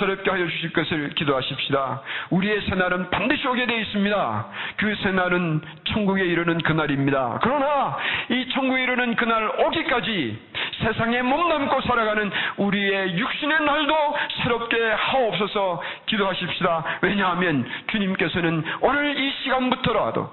새롭게 0.01 0.31
하여 0.31 0.48
주실 0.48 0.74
것을 0.74 1.10
기도하십시다. 1.12 2.01
우리의 2.31 2.62
새날은 2.62 3.12
반드시 3.12 3.48
오게 3.48 3.67
되어 3.67 3.77
있습니다. 3.77 4.48
그 4.77 4.96
새날은 4.96 5.62
천국에 5.86 6.25
이르는 6.25 6.58
그날입니다. 6.62 7.39
그러나 7.43 7.98
이 8.29 8.50
천국에 8.50 8.81
이르는 8.81 9.15
그날 9.15 9.48
오기까지 9.63 10.39
세상에 10.81 11.22
몸담고 11.22 11.81
살아가는 11.81 12.31
우리의 12.58 13.15
육신의 13.15 13.63
날도 13.63 14.15
새롭게 14.41 14.91
하옵소서 14.91 15.84
기도하십시다. 16.08 16.84
왜냐하면 17.01 17.70
주님께서는 17.91 18.63
오늘 18.81 19.20
이 19.20 19.31
시간부터라도 19.43 20.31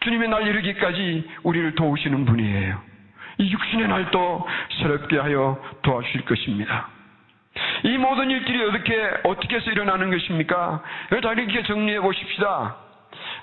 주님의 0.00 0.28
날 0.28 0.46
이르기까지 0.46 1.28
우리를 1.42 1.74
도우시는 1.74 2.24
분이에요. 2.24 2.80
이 3.38 3.50
육신의 3.50 3.88
날도 3.88 4.46
새롭게 4.80 5.18
하여 5.18 5.60
도와주실 5.82 6.24
것입니다. 6.24 7.01
이 7.84 7.98
모든 7.98 8.30
일들이 8.30 8.62
어떻게, 8.64 9.10
어떻게 9.24 9.56
해서 9.56 9.70
일어나는 9.70 10.10
것입니까? 10.10 10.82
다 11.22 11.32
이렇게 11.32 11.62
정리해 11.62 12.00
보십시다. 12.00 12.76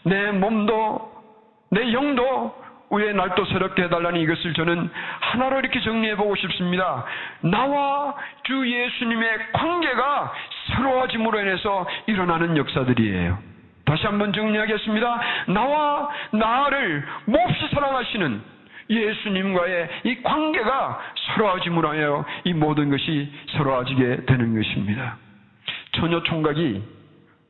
내 0.03 0.31
몸도, 0.31 1.11
내 1.71 1.91
영도 1.93 2.55
우리의 2.89 3.13
날도 3.13 3.45
새롭게 3.45 3.83
해달라는 3.83 4.19
이것을 4.21 4.53
저는 4.53 4.89
하나로 5.19 5.59
이렇게 5.59 5.79
정리해 5.81 6.15
보고 6.15 6.35
싶습니다. 6.35 7.05
나와 7.41 8.15
주 8.43 8.67
예수님의 8.67 9.51
관계가 9.53 10.33
새로워짐으로 10.67 11.39
인해서 11.41 11.87
일어나는 12.07 12.57
역사들이에요. 12.57 13.37
다시 13.85 14.05
한번 14.05 14.33
정리하겠습니다. 14.33 15.21
나와 15.47 16.09
나를 16.31 17.05
몹시 17.25 17.67
사랑하시는 17.73 18.41
예수님과의 18.89 19.89
이 20.05 20.21
관계가 20.23 20.99
서로워짐으로 21.35 21.89
하여 21.89 22.25
이 22.43 22.53
모든 22.53 22.89
것이 22.89 23.31
서로워지게 23.57 24.25
되는 24.25 24.55
것입니다. 24.55 25.17
처녀 25.91 26.23
총각이 26.23 26.81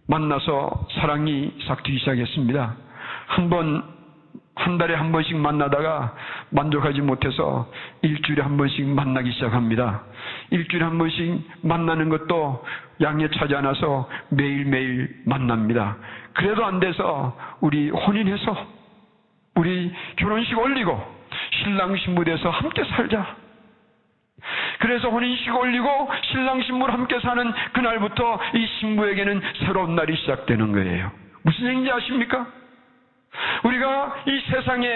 만나서 0.08 0.88
사랑이 1.00 1.54
싹트기 1.68 2.00
시작했습니다. 2.00 2.76
한 3.28 3.50
번, 3.50 3.84
한 4.56 4.78
달에 4.78 4.96
한 4.96 5.12
번씩 5.12 5.38
만나다가 5.38 6.16
만족하지 6.50 7.02
못해서 7.02 7.72
일주일에 8.02 8.42
한 8.42 8.58
번씩 8.58 8.88
만나기 8.88 9.32
시작합니다. 9.32 10.04
일주일에 10.50 10.84
한 10.84 10.98
번씩 10.98 11.42
만나는 11.62 12.10
것도 12.10 12.66
양에 13.02 13.30
차지 13.30 13.56
않아서 13.56 14.10
매일매일 14.30 15.22
만납니다. 15.26 15.96
그래도 16.34 16.66
안 16.66 16.80
돼서 16.80 17.38
우리 17.62 17.90
혼인해서 17.90 18.68
우리 19.56 19.94
결혼식 20.18 20.58
올리고 20.58 21.19
신랑 21.64 21.96
신부 21.98 22.24
돼서 22.24 22.50
함께 22.50 22.84
살자. 22.86 23.36
그래서 24.80 25.10
혼인식 25.10 25.54
올리고 25.56 26.10
신랑 26.24 26.62
신부를 26.62 26.94
함께 26.94 27.20
사는 27.20 27.52
그날부터 27.74 28.40
이 28.56 28.66
신부에게는 28.80 29.42
새로운 29.66 29.96
날이 29.96 30.16
시작되는 30.16 30.72
거예요. 30.72 31.12
무슨 31.44 31.68
얘기인지 31.68 31.92
아십니까? 31.92 32.48
우리가 33.64 34.16
이 34.26 34.42
세상에 34.52 34.88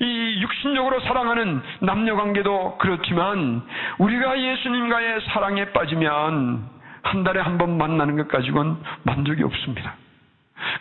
이 0.00 0.40
육신적으로 0.42 1.00
사랑하는 1.00 1.60
남녀 1.80 2.16
관계도 2.16 2.78
그렇지만 2.78 3.62
우리가 3.98 4.40
예수님과의 4.40 5.20
사랑에 5.32 5.66
빠지면 5.72 6.68
한 7.02 7.24
달에 7.24 7.40
한 7.40 7.58
번 7.58 7.76
만나는 7.76 8.16
것 8.16 8.28
가지고는 8.28 8.76
만족이 9.02 9.42
없습니다. 9.42 9.94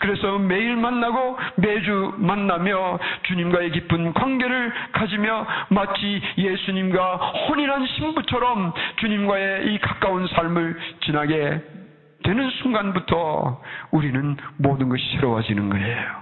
그래서 0.01 0.39
매일 0.39 0.75
만나고 0.75 1.38
매주 1.58 2.15
만나며 2.17 3.00
주님과의 3.24 3.72
깊은 3.72 4.13
관계를 4.13 4.74
가지며 4.93 5.46
마치 5.70 6.22
예수님과 6.38 7.15
혼인한 7.15 7.86
신부처럼 7.86 8.74
주님과의 8.98 9.74
이 9.74 9.79
가까운 9.79 10.27
삶을 10.27 10.77
지나게 11.05 11.62
되는 12.24 12.50
순간부터 12.50 13.62
우리는 13.91 14.38
모든 14.58 14.89
것이 14.89 15.03
새로워지는 15.15 15.70
거예요. 15.70 16.22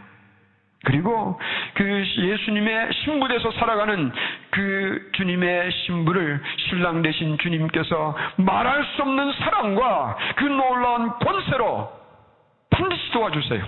그리고 0.85 1.39
그 1.73 2.05
예수님의 2.17 2.89
신부돼서 2.93 3.51
살아가는 3.51 4.11
그 4.49 5.11
주님의 5.13 5.71
신부를 5.71 6.41
신랑 6.69 7.01
대신 7.01 7.37
주님께서 7.37 8.15
말할 8.37 8.85
수 8.95 9.01
없는 9.01 9.33
사랑과 9.33 10.17
그 10.35 10.45
놀라운 10.45 11.09
권세로 11.19 11.98
반드시 12.69 13.11
도와주세요. 13.11 13.63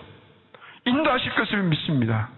인도하실 0.86 1.34
것을 1.36 1.64
믿습니다. 1.64 2.30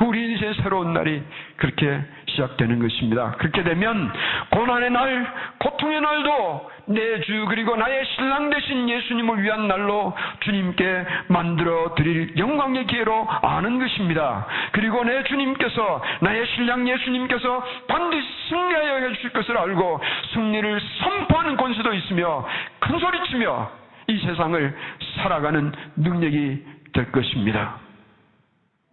우리 0.00 0.30
인생의 0.30 0.54
새로운 0.62 0.92
날이 0.92 1.22
그렇게 1.56 2.00
시작되는 2.28 2.78
것입니다. 2.78 3.32
그렇게 3.38 3.64
되면 3.64 4.12
고난의 4.50 4.90
날, 4.90 5.34
고통의 5.58 6.00
날도 6.00 6.70
내 6.88 7.20
주 7.20 7.44
그리고 7.48 7.76
나의 7.76 8.04
신랑 8.06 8.48
되신 8.48 8.88
예수님을 8.88 9.42
위한 9.42 9.68
날로 9.68 10.14
주님께 10.40 11.04
만들어 11.26 11.94
드릴 11.96 12.38
영광의 12.38 12.86
기회로 12.86 13.28
아는 13.42 13.78
것입니다. 13.78 14.46
그리고 14.72 15.04
내 15.04 15.22
주님께서 15.24 16.02
나의 16.20 16.46
신랑 16.54 16.88
예수님께서 16.88 17.64
반드시 17.88 18.26
승리하여 18.48 19.06
해주실 19.08 19.30
것을 19.30 19.58
알고 19.58 20.00
승리를 20.32 20.80
선포하는 21.02 21.56
권세도 21.56 21.92
있으며 21.92 22.46
큰 22.78 22.98
소리치며 22.98 23.70
이 24.08 24.18
세상을 24.20 24.74
살아가는 25.16 25.70
능력이 25.96 26.64
될 26.94 27.12
것입니다. 27.12 27.76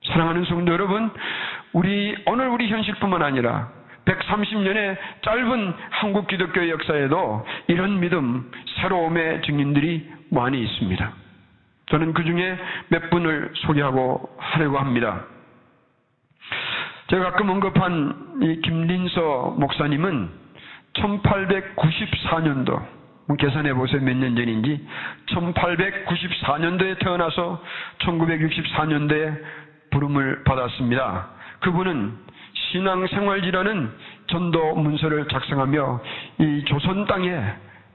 사랑하는 0.08 0.44
성도 0.44 0.74
여러분, 0.74 1.10
우리 1.72 2.16
오늘 2.26 2.50
우리 2.50 2.68
현실뿐만 2.68 3.22
아니라 3.22 3.72
130년의 4.04 4.98
짧은 5.22 5.74
한국 5.90 6.28
기독교 6.28 6.70
역사에도 6.70 7.46
이런 7.68 8.02
믿음, 8.02 8.52
새로움의 8.82 9.42
증인들이 9.44 10.12
많이 10.30 10.62
있습니다. 10.62 11.14
저는 11.88 12.14
그 12.14 12.26
중에 12.26 12.58
몇 12.90 13.10
분을 13.10 13.52
소개하고 13.56 14.36
하려고 14.38 14.80
합니다. 14.80 15.24
제가 17.08 17.32
가끔 17.32 17.52
언급한 17.52 18.40
이 18.42 18.62
김린서 18.62 19.56
목사님은 19.60 20.30
1894년도 20.94 23.05
계산해 23.34 23.74
보세요. 23.74 24.02
몇 24.02 24.16
년 24.18 24.36
전인지. 24.36 24.86
1894년도에 25.28 27.00
태어나서 27.00 27.62
1964년도에 28.00 29.42
부름을 29.92 30.44
받았습니다. 30.44 31.30
그분은 31.62 32.14
신앙생활지라는 32.54 33.92
전도 34.28 34.76
문서를 34.76 35.28
작성하며 35.28 36.02
이 36.40 36.64
조선 36.66 37.06
땅에 37.08 37.42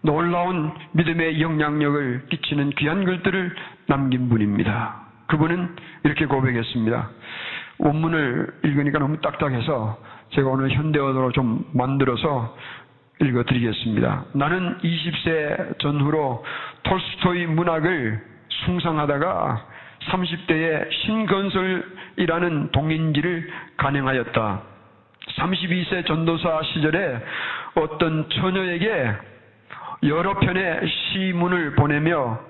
놀라운 0.02 0.72
믿음의 0.92 1.40
영향력을 1.40 2.26
끼치는 2.30 2.70
귀한 2.70 3.04
글들을 3.04 3.54
남긴 3.86 4.28
분입니다. 4.28 4.96
그분은 5.28 5.76
이렇게 6.04 6.26
고백했습니다. 6.26 7.10
원문을 7.78 8.60
읽으니까 8.64 8.98
너무 8.98 9.20
딱딱해서 9.20 9.98
제가 10.30 10.48
오늘 10.48 10.70
현대어로 10.70 11.32
좀 11.32 11.64
만들어서 11.72 12.56
읽어드리겠습니다. 13.20 14.24
나는 14.32 14.78
20세 14.78 15.78
전후로 15.78 16.44
톨스토이 16.82 17.46
문학을 17.46 18.20
숭상하다가 18.64 19.66
30대에 20.10 20.90
신건설이라는 20.90 22.70
동인지를 22.72 23.50
간행하였다. 23.76 24.62
32세 25.36 26.06
전도사 26.06 26.62
시절에 26.72 27.22
어떤 27.74 28.28
처녀에게 28.30 29.12
여러 30.04 30.38
편의 30.38 30.80
시문을 30.88 31.74
보내며 31.76 32.40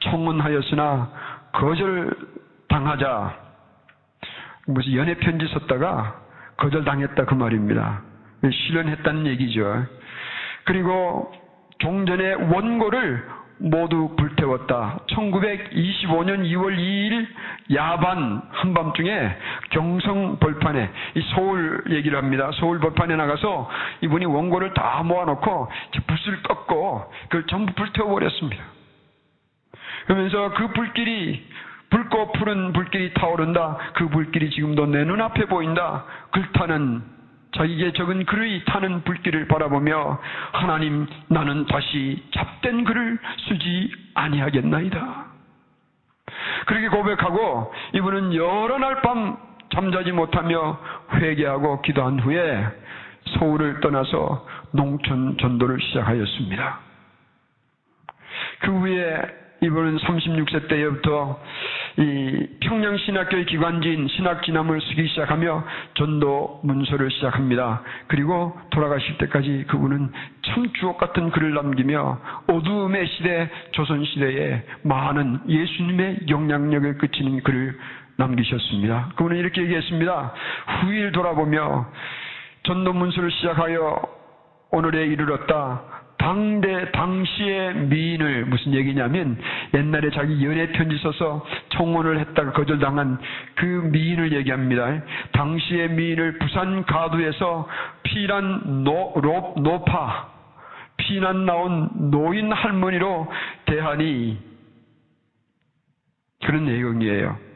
청혼하였으나 0.00 1.10
거절당하자 1.52 3.36
무슨 4.66 4.94
연애 4.96 5.14
편지 5.14 5.46
썼다가 5.48 6.20
거절당했다 6.58 7.24
그 7.24 7.34
말입니다. 7.34 8.02
실현했다는 8.42 9.26
얘기죠. 9.28 9.86
그리고 10.68 11.32
종전의 11.78 12.52
원고를 12.52 13.26
모두 13.56 14.14
불태웠다. 14.18 14.98
1925년 15.08 16.44
2월 16.44 16.76
2일 16.76 17.26
야반 17.74 18.42
한밤중에 18.50 19.36
경성 19.70 20.38
벌판에 20.38 20.90
이 21.14 21.22
서울 21.34 21.84
얘기를 21.88 22.18
합니다. 22.18 22.50
서울 22.56 22.80
벌판에 22.80 23.16
나가서 23.16 23.70
이분이 24.02 24.26
원고를 24.26 24.74
다 24.74 25.02
모아놓고 25.02 25.68
붓을 26.06 26.42
꺾고 26.42 27.12
그걸 27.30 27.46
전부 27.46 27.72
불태워버렸습니다. 27.72 28.62
그러면서 30.04 30.52
그 30.52 30.68
불길이 30.74 31.46
붉고 31.88 32.32
푸른 32.32 32.74
불길이 32.74 33.14
타오른다. 33.14 33.78
그 33.94 34.08
불길이 34.10 34.50
지금도 34.50 34.84
내 34.84 35.04
눈앞에 35.04 35.46
보인다. 35.46 36.04
글타는 36.32 37.17
자기에게 37.52 37.92
적은 37.92 38.24
글의 38.26 38.64
타는 38.66 39.04
불길을 39.04 39.48
바라보며 39.48 40.18
하나님 40.52 41.06
나는 41.28 41.66
다시 41.66 42.22
잡된 42.32 42.84
글을 42.84 43.18
쓰지 43.48 43.90
아니하겠나이다. 44.14 45.26
그렇게 46.66 46.88
고백하고 46.88 47.72
이분은 47.94 48.34
여러 48.34 48.78
날 48.78 49.00
밤 49.00 49.36
잠자지 49.72 50.12
못하며 50.12 50.78
회개하고 51.12 51.82
기도한 51.82 52.20
후에 52.20 52.66
서울을 53.38 53.80
떠나서 53.80 54.46
농촌 54.72 55.36
전도를 55.38 55.80
시작하였습니다. 55.80 56.80
그 58.60 58.70
후에 58.72 59.22
이분은 59.60 59.96
36세 59.98 60.68
때부터 60.68 61.40
이 61.96 62.46
평양 62.60 62.96
신학교의 62.96 63.46
기관지인 63.46 64.06
신학진함을 64.08 64.80
쓰기 64.82 65.08
시작하며 65.08 65.64
전도 65.94 66.60
문서를 66.62 67.10
시작합니다. 67.10 67.82
그리고 68.06 68.56
돌아가실 68.70 69.18
때까지 69.18 69.64
그분은 69.68 70.12
참 70.42 70.72
주옥 70.74 70.98
같은 70.98 71.30
글을 71.30 71.54
남기며 71.54 72.20
어두움의 72.46 73.06
시대, 73.08 73.50
조선 73.72 74.04
시대에 74.04 74.62
많은 74.82 75.40
예수님의 75.48 76.20
영향력을 76.28 76.98
끼치는 76.98 77.42
글을 77.42 77.76
남기셨습니다. 78.16 79.10
그분은 79.16 79.36
이렇게 79.36 79.62
얘기했습니다. 79.62 80.34
후일 80.82 81.10
돌아보며 81.12 81.86
전도 82.62 82.92
문서를 82.92 83.30
시작하여 83.32 84.02
오늘에 84.70 85.06
이르렀다. 85.06 86.07
당대 86.18 86.90
당시의 86.90 87.74
미인을 87.74 88.46
무슨 88.46 88.74
얘기냐면 88.74 89.38
옛날에 89.72 90.10
자기 90.10 90.44
연애 90.44 90.70
편지 90.72 90.98
써서 90.98 91.46
청혼을 91.70 92.18
했다가 92.20 92.52
거절당한 92.52 93.18
그 93.54 93.64
미인을 93.64 94.32
얘기합니다. 94.32 95.00
당시의 95.32 95.90
미인을 95.90 96.38
부산 96.38 96.84
가두에서 96.84 97.68
피난 98.02 98.84
노, 98.84 99.14
로, 99.16 99.54
노파 99.58 100.28
피난 100.96 101.46
나온 101.46 102.10
노인 102.10 102.52
할머니로 102.52 103.28
대하니 103.64 104.38
그런 106.44 106.64
내용이에요. 106.66 107.47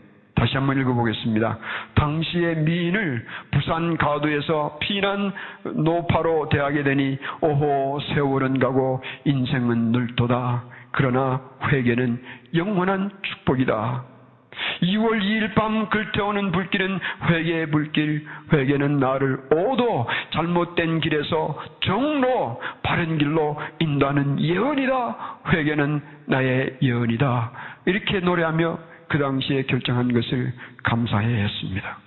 다시 0.42 0.57
한번 0.57 0.76
읽어보겠습니다. 0.81 1.57
당시의 1.94 2.57
미인을 2.57 3.24
부산 3.52 3.96
가두에서 3.96 4.76
피난 4.81 5.33
노파로 5.62 6.48
대하게 6.48 6.83
되니 6.83 7.16
오호 7.42 8.00
세월은 8.12 8.59
가고 8.59 9.00
인생은 9.24 9.92
늘도다. 9.92 10.64
그러나 10.90 11.40
회개는 11.68 12.20
영원한 12.57 13.12
축복이다. 13.22 14.05
2월 14.83 15.22
2일 15.22 15.55
밤 15.55 15.88
글태오는 15.88 16.50
불길은 16.50 16.98
회개의 17.31 17.70
불길, 17.70 18.26
회개는 18.52 18.98
나를 18.98 19.38
오도 19.55 20.09
잘못된 20.33 21.00
길에서 21.02 21.57
정로 21.85 22.61
바른 22.83 23.16
길로 23.16 23.57
인도하는 23.78 24.40
예언이다. 24.40 25.38
회개는 25.52 26.02
나의 26.26 26.78
예언이다. 26.83 27.52
이렇게 27.87 28.18
노래하며 28.18 28.91
그 29.12 29.18
당시에 29.18 29.64
결정한 29.64 30.11
것을 30.11 30.55
감사해 30.85 31.44
했습니다. 31.44 31.98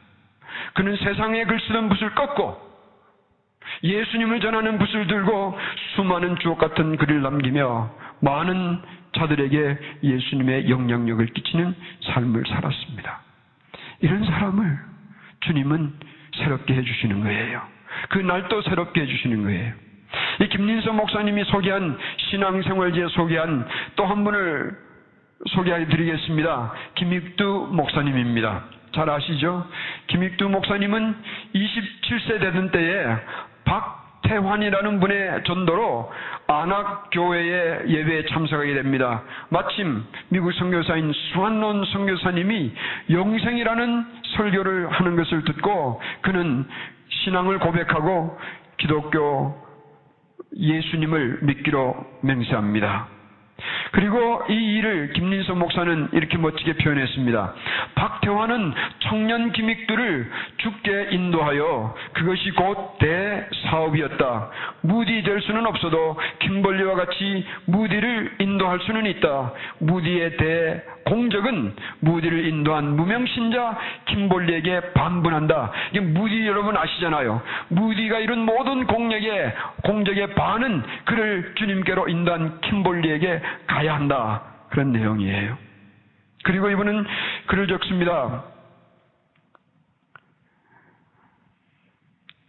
그는 0.73 0.95
세상에 0.95 1.45
글 1.45 1.59
쓰던 1.59 1.87
붓을 1.89 2.15
꺾고 2.15 2.57
예수님을 3.83 4.39
전하는 4.39 4.79
붓을 4.79 5.05
들고 5.05 5.55
수많은 5.93 6.35
주옥 6.39 6.57
같은 6.57 6.97
글을 6.97 7.21
남기며 7.21 7.91
많은 8.21 8.81
자들에게 9.15 9.77
예수님의 10.01 10.67
영향력을 10.67 11.23
끼치는 11.27 11.75
삶을 12.05 12.43
살았습니다. 12.47 13.21
이런 13.99 14.25
사람을 14.25 14.79
주님은 15.41 15.93
새롭게 16.37 16.73
해주시는 16.73 17.21
거예요. 17.21 17.61
그 18.09 18.17
날도 18.17 18.63
새롭게 18.63 19.01
해주시는 19.01 19.43
거예요. 19.43 19.73
이 20.41 20.47
김민서 20.47 20.91
목사님이 20.91 21.43
소개한 21.43 21.99
신앙생활지에 22.17 23.09
소개한 23.09 23.67
또 23.95 24.05
한 24.05 24.23
분을 24.23 24.84
소개해 25.49 25.87
드리겠습니다. 25.87 26.73
김익두 26.95 27.69
목사님입니다. 27.71 28.63
잘 28.93 29.09
아시죠? 29.09 29.67
김익두 30.07 30.47
목사님은 30.49 31.15
27세 31.53 32.39
되던 32.39 32.71
때에 32.71 33.05
박태환이라는 33.65 34.99
분의 35.01 35.43
전도로 35.43 36.11
안학교회의 36.47 37.89
예배에 37.89 38.25
참석하게 38.27 38.73
됩니다. 38.75 39.23
마침 39.49 40.03
미국 40.29 40.53
선교사인 40.53 41.11
수한론 41.11 41.83
선교사님이 41.85 42.73
영생이라는 43.09 44.05
설교를 44.37 44.91
하는 44.91 45.15
것을 45.17 45.43
듣고 45.43 46.01
그는 46.21 46.65
신앙을 47.09 47.59
고백하고 47.59 48.37
기독교 48.77 49.55
예수님을 50.57 51.39
믿기로 51.41 51.95
맹세합니다. 52.21 53.14
그리고 53.91 54.43
이 54.49 54.53
일을 54.53 55.13
김민석 55.13 55.57
목사는 55.57 56.09
이렇게 56.11 56.37
멋지게 56.37 56.73
표현했습니다. 56.73 57.53
박태환은 57.95 58.73
청년 58.99 59.51
기믹들을 59.51 60.31
죽게 60.57 61.07
인도하여 61.11 61.95
그것이 62.13 62.51
곧 62.51 62.97
대사업이었다. 62.99 64.49
무디 64.81 65.23
될 65.23 65.41
수는 65.41 65.65
없어도 65.65 66.17
김벌리와 66.39 66.95
같이 66.95 67.45
무디를 67.65 68.35
인도할 68.39 68.79
수는 68.81 69.05
있다. 69.05 69.53
무디의 69.79 70.37
대 70.37 70.83
공적은 71.05 71.75
무디를 71.99 72.45
인도한 72.45 72.95
무명신자 72.95 73.77
김벌리에게 74.05 74.93
반분한다. 74.93 75.71
이게 75.91 75.99
무디 75.99 76.47
여러분 76.47 76.75
아시잖아요. 76.75 77.41
무디가 77.69 78.19
이룬 78.19 78.39
모든 78.39 78.87
공력의 78.87 79.53
공적의 79.83 80.33
반은 80.33 80.83
그를 81.05 81.53
주님께로 81.55 82.09
인도한 82.09 82.59
김벌리에게 82.61 83.41
가야 83.67 83.95
한다. 83.95 84.41
그런 84.69 84.91
내용이에요. 84.91 85.57
그리고 86.43 86.69
이분은 86.69 87.05
글을 87.47 87.67
적습니다. 87.67 88.43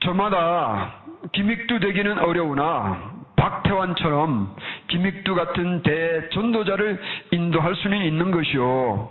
저마다 0.00 0.94
기믹두 1.32 1.80
되기는 1.80 2.18
어려우나 2.18 3.15
박태환처럼 3.36 4.56
기믹두 4.88 5.34
같은 5.34 5.82
대전도자를 5.82 7.00
인도할 7.32 7.74
수는 7.76 8.04
있는 8.04 8.30
것이요. 8.30 9.10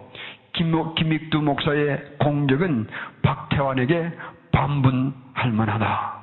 김익두 0.54 1.42
목사의 1.42 2.18
공적은 2.20 2.88
박태환에게 3.22 4.12
반분할 4.52 5.52
만하다. 5.52 6.16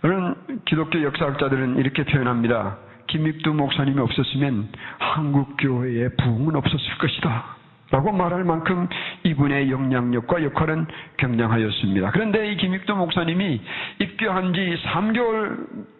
그런 0.00 0.34
기독교 0.66 1.02
역사학자들은 1.02 1.78
이렇게 1.78 2.04
표현합니다. 2.04 2.76
김익두 3.06 3.54
목사님이 3.54 4.00
없었으면 4.00 4.68
한국 4.98 5.56
교회의 5.58 6.10
부흥은 6.16 6.56
없었을 6.56 6.98
것이다. 6.98 7.44
라고 7.90 8.10
말할 8.12 8.44
만큼 8.44 8.88
이분의 9.22 9.70
영향력과 9.70 10.42
역할은 10.42 10.86
굉장하였습니다. 11.18 12.10
그런데 12.10 12.50
이 12.50 12.56
김익두 12.56 12.96
목사님이 12.96 13.60
입교한 14.00 14.52
지 14.52 14.76
3개월이 14.84 15.93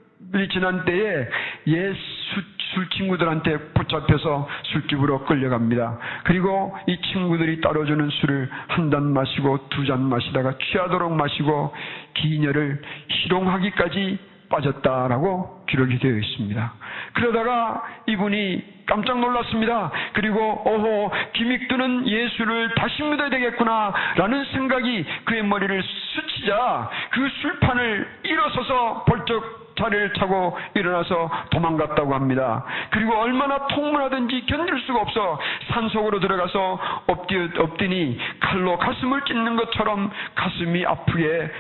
지난 0.49 0.85
때에 0.85 1.29
옛술 1.67 2.89
친구들한테 2.97 3.57
붙잡혀서 3.75 4.49
술집으로 4.65 5.25
끌려갑니다. 5.27 5.99
그리고 6.25 6.77
이 6.89 7.01
친구들이 7.13 7.61
따라주는 7.61 8.09
술을 8.11 8.49
한 8.69 8.91
잔 8.91 9.13
마시고 9.13 9.69
두 9.71 9.85
잔 9.85 10.03
마시다가 10.03 10.55
취하도록 10.59 11.13
마시고 11.15 11.73
기녀를 12.15 12.81
희롱하기까지 13.09 14.19
빠졌다라고 14.51 15.65
기록이 15.69 15.99
되어 15.99 16.17
있습니다. 16.17 16.73
그러다가 17.15 17.83
이분이 18.07 18.63
깜짝 18.87 19.19
놀랐습니다. 19.19 19.91
그리고 20.13 20.63
오호 20.67 21.11
기믹두는 21.33 22.07
예수를 22.07 22.75
다시 22.75 23.03
믿어야 23.03 23.31
되겠구나 23.31 23.93
라는 24.17 24.45
생각이 24.53 25.05
그의 25.25 25.43
머리를 25.45 25.83
스치자 25.83 26.91
그 27.11 27.29
술판을 27.41 28.07
일어서서 28.25 29.05
벌쩍 29.09 29.64
자리를 29.79 30.15
차고 30.15 30.57
일어나서 30.75 31.31
도망갔다고 31.51 32.15
합니다. 32.15 32.65
그리고 32.91 33.15
얼마나 33.17 33.67
통문하든지 33.67 34.47
견딜 34.47 34.79
수가 34.81 35.01
없어 35.01 35.39
산속으로 35.73 36.21
들어가서 36.21 36.79
엎디, 37.07 37.51
엎디니 37.59 38.19
칼로 38.41 38.79
가슴을 38.79 39.23
찢는 39.23 39.57
것처럼 39.57 40.11
가슴이 40.35 40.85
아프게 40.87 41.51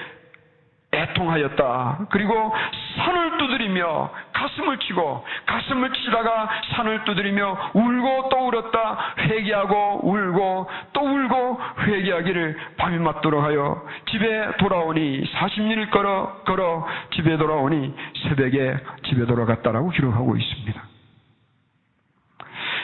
애통하였다. 0.94 2.07
그리고 2.11 2.52
산을 2.96 3.38
두드리며 3.38 4.11
가슴을 4.33 4.78
치고 4.78 5.24
가슴을 5.46 5.92
치다가 5.92 6.48
산을 6.74 7.04
두드리며 7.04 7.70
울고 7.74 8.28
또 8.30 8.48
울었다. 8.48 8.98
회개하고 9.18 10.09
울고 10.09 10.70
또 10.92 11.00
울고 11.00 11.61
회개하기를 11.80 12.59
밤이 12.76 12.98
맞도록 12.98 13.42
하여 13.42 13.83
집에 14.11 14.57
돌아오니 14.59 15.24
40리를 15.33 15.90
걸어 15.90 16.42
걸어 16.44 16.87
집에 17.14 17.37
돌아오니 17.37 17.94
새벽에 18.22 18.76
집에 19.04 19.26
돌아갔다라고 19.26 19.90
기록하고 19.90 20.37
있습니다. 20.37 20.83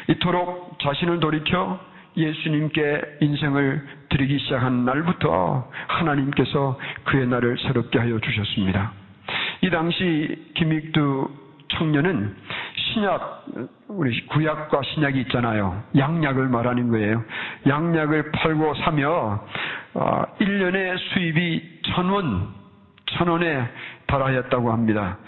이토록 0.08 0.78
자신을 0.80 1.20
돌이켜 1.20 1.78
예수님께 2.16 3.18
인생을 3.20 3.86
드리기 4.08 4.38
시작한 4.40 4.84
날부터 4.84 5.68
하나님께서 5.86 6.78
그의 7.04 7.26
날을 7.26 7.56
새롭게 7.58 7.98
하여 7.98 8.18
주셨습니다. 8.18 8.92
이 9.62 9.70
당시 9.70 10.52
김익두 10.54 11.28
청년은 11.68 12.36
신약, 12.74 13.44
우리 13.88 14.26
구약과 14.26 14.80
신약이 14.82 15.20
있잖아요. 15.22 15.82
양약을 15.96 16.48
말하는 16.48 16.90
거예요. 16.90 17.22
양약을 17.66 18.32
팔고 18.32 18.74
사며, 18.74 19.44
1년의 19.94 20.94
어, 20.94 20.96
수입이 20.96 21.80
천 21.86 22.08
원, 22.08 22.48
천 23.06 23.28
원에 23.28 23.68
달하였다고 24.06 24.72
합니다. 24.72 25.18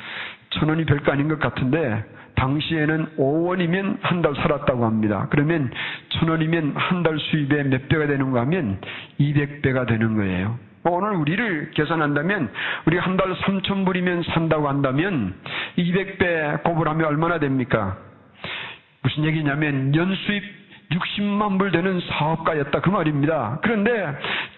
천 0.50 0.68
원이 0.68 0.84
별거 0.84 1.12
아닌 1.12 1.28
것 1.28 1.38
같은데, 1.38 2.04
당시에는 2.36 3.16
5원이면 3.18 3.98
한 4.02 4.22
달 4.22 4.34
살았다고 4.34 4.84
합니다. 4.84 5.26
그러면 5.30 5.70
천원이면 6.10 6.74
한 6.76 7.02
달 7.02 7.18
수입의 7.18 7.64
몇 7.64 7.88
배가 7.88 8.06
되는가 8.06 8.40
하면 8.42 8.78
200배가 9.20 9.86
되는 9.86 10.16
거예요. 10.16 10.58
뭐 10.84 10.96
오늘 10.96 11.12
우리를 11.16 11.70
계산한다면 11.74 12.50
우리가 12.86 13.04
한달 13.04 13.32
3천 13.34 13.84
불이면 13.84 14.24
산다고 14.24 14.68
한다면 14.68 15.34
200배 15.78 16.62
곱을 16.64 16.88
하면 16.88 17.06
얼마나 17.06 17.38
됩니까? 17.38 17.96
무슨 19.02 19.24
얘기냐면 19.24 19.94
연수입 19.94 20.42
60만 20.90 21.58
불 21.58 21.70
되는 21.70 22.00
사업가였다 22.00 22.80
그 22.80 22.90
말입니다. 22.90 23.58
그런데 23.62 23.90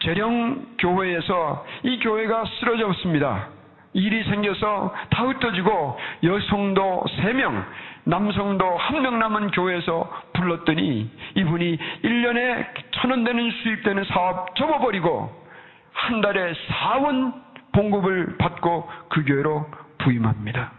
재령 0.00 0.66
교회에서 0.78 1.64
이 1.84 1.98
교회가 2.00 2.44
쓰러졌습니다. 2.58 3.48
일이 3.94 4.24
생겨서 4.24 4.92
다 5.11 5.24
흩어지고 5.24 5.98
여성도 6.24 7.04
3명, 7.16 7.64
남성도 8.04 8.76
한 8.76 9.02
명 9.02 9.18
남은 9.18 9.50
교회에서 9.52 10.22
불렀더니 10.35 11.11
이분이 11.37 11.78
1년에 12.02 12.66
천 12.92 13.11
원 13.11 13.24
되는 13.24 13.50
수입되는 13.50 14.04
사업 14.04 14.54
접어버리고 14.57 15.44
한 15.92 16.20
달에 16.20 16.52
4원 16.52 17.33
봉급을 17.72 18.37
받고 18.38 18.90
그 19.09 19.24
교회로 19.24 19.66
부임합니다. 19.98 20.72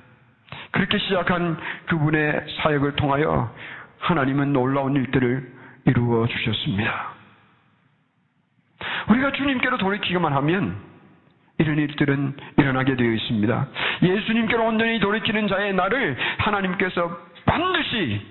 그렇게 0.72 0.98
시작한 0.98 1.58
그분의 1.88 2.46
사역을 2.62 2.96
통하여 2.98 3.50
하나님은 4.00 4.52
놀라운 4.54 4.96
일들을 4.96 5.54
이루어 5.86 6.28
주셨습니다. 6.28 7.14
우리가 9.10 9.32
주님께로 9.32 9.78
돌이키기만 9.78 10.34
하면 10.34 10.76
이런 11.58 11.78
일들은 11.78 12.34
일어나게 12.58 12.96
되어 12.96 13.12
있습니다. 13.12 13.68
예수님께로 14.04 14.66
온전히 14.66 15.00
돌이키는 15.00 15.48
자의 15.48 15.74
날을 15.74 16.18
하나님께서 16.40 17.18
반드시 17.46 18.22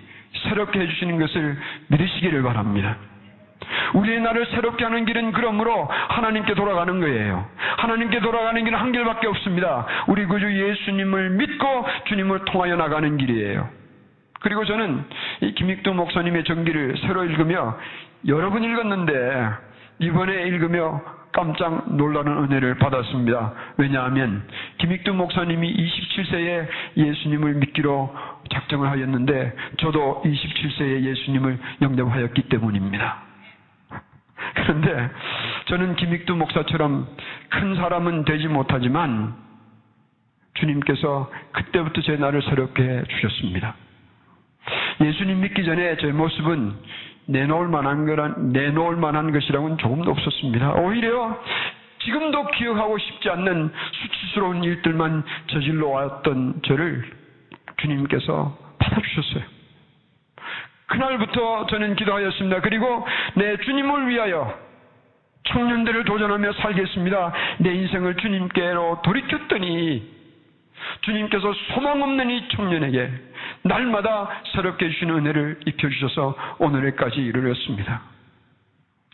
새롭게 0.49 0.81
해주시는 0.81 1.19
것을 1.19 1.57
믿으시기를 1.89 2.43
바랍니다. 2.43 2.97
우리의 3.95 4.21
나를 4.21 4.47
새롭게 4.47 4.85
하는 4.85 5.07
길은 5.07 5.33
그러므로 5.33 5.89
하나님께 6.09 6.55
돌아가는 6.55 7.01
거예요. 7.01 7.49
하나님께 7.79 8.21
돌아가는 8.21 8.63
길은 8.63 8.79
한 8.79 8.93
길밖에 8.93 9.27
없습니다. 9.29 9.87
우리 10.09 10.27
구주 10.27 10.47
예수님을 10.53 11.31
믿고 11.31 11.87
주님을 12.07 12.45
통하여 12.47 12.77
나가는 12.77 13.17
길이에요. 13.17 13.69
그리고 14.41 14.65
저는 14.67 15.05
이 15.41 15.55
김익도 15.55 15.95
목사님의 15.95 16.45
전기를 16.45 16.97
새로 17.07 17.25
읽으며 17.25 17.79
여러 18.29 18.51
번 18.51 18.63
읽었는데 18.63 19.49
이번에 20.01 20.43
읽으며 20.49 21.01
깜짝 21.35 21.97
놀라는 21.97 22.44
은혜를 22.44 22.79
받았습니다. 22.79 23.53
왜냐하면 23.77 24.47
김익두 24.79 25.12
목사님이 25.12 25.75
27세에 25.77 26.68
예수님을 26.97 27.55
믿기로 27.55 28.14
작정을 28.53 28.88
하였는데 28.88 29.57
저도 29.79 30.23
27세에 30.25 31.03
예수님을 31.03 31.59
영접하였기 31.83 32.42
때문입니다. 32.42 33.23
그런데 34.55 35.11
저는 35.66 35.97
김익두 35.97 36.37
목사처럼 36.37 37.09
큰 37.49 37.75
사람은 37.75 38.25
되지 38.25 38.47
못하지만 38.47 39.35
주님께서 40.55 41.33
그때부터 41.51 42.01
제 42.03 42.16
나를 42.16 42.42
새롭게 42.42 42.83
해 42.83 43.03
주셨습니다. 43.09 43.75
예수님 45.01 45.40
믿기 45.40 45.64
전에 45.64 45.97
제 45.97 46.12
모습은 46.12 46.75
내놓을 47.27 47.69
만한 47.69 48.07
거란, 48.07 48.53
내놓을 48.53 48.97
만한 48.97 49.33
것이라고는 49.33 49.79
조금도 49.79 50.11
없었습니다. 50.11 50.75
오히려 50.75 51.41
지금도 52.01 52.49
기억하고 52.49 52.99
싶지 52.99 53.31
않는 53.31 53.71
수치스러운 53.93 54.63
일들만 54.63 55.25
저질러 55.47 55.89
왔던 55.89 56.61
저를 56.67 57.05
주님께서 57.79 58.57
받아주셨어요. 58.79 59.43
그날부터 60.87 61.67
저는 61.67 61.97
기도하였습니다. 61.97 62.61
그리고 62.61 63.07
내 63.35 63.57
주님을 63.57 64.09
위하여 64.09 64.55
청년들을 65.45 66.05
도전하며 66.05 66.53
살겠습니다. 66.53 67.33
내 67.59 67.75
인생을 67.75 68.17
주님께로 68.17 69.01
돌이켰더니 69.03 70.15
주님께서 71.03 71.53
소망 71.75 72.03
없는 72.03 72.31
이 72.31 72.49
청년에게 72.49 73.11
날마다 73.64 74.29
새롭게 74.53 74.88
주시는 74.90 75.16
은혜를 75.16 75.61
입혀주셔서 75.66 76.37
오늘까지 76.59 77.16
이르렀습니다. 77.16 78.03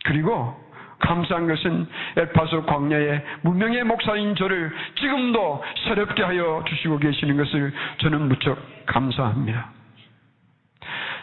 그리고 0.03 0.55
감사한 0.99 1.47
것은 1.47 1.87
엘파소 2.17 2.65
광야의 2.65 3.23
무명의 3.41 3.83
목사인 3.83 4.35
저를 4.35 4.71
지금도 4.95 5.63
새롭게 5.85 6.23
하여 6.23 6.63
주시고 6.67 6.99
계시는 6.99 7.37
것을 7.37 7.73
저는 7.99 8.27
무척 8.27 8.57
감사합니다. 8.85 9.71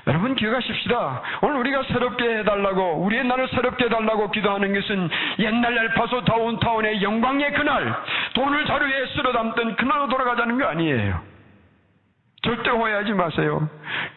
여러분 0.06 0.34
기억하십시다. 0.34 1.22
오늘 1.42 1.56
우리가 1.56 1.82
새롭게 1.82 2.38
해달라고 2.38 3.04
우리의 3.04 3.24
날을 3.24 3.48
새롭게 3.48 3.84
해달라고 3.84 4.30
기도하는 4.30 4.72
것은 4.72 5.10
옛날 5.40 5.76
엘파소 5.76 6.24
다운타운의 6.24 7.02
영광의 7.02 7.52
그날 7.52 7.94
돈을 8.32 8.64
자루에 8.64 9.06
쓸어 9.14 9.32
담던 9.32 9.76
그날로 9.76 10.08
돌아가자는 10.08 10.58
거 10.58 10.64
아니에요. 10.66 11.38
절대 12.42 12.70
오해하지 12.70 13.12
마세요. 13.14 13.68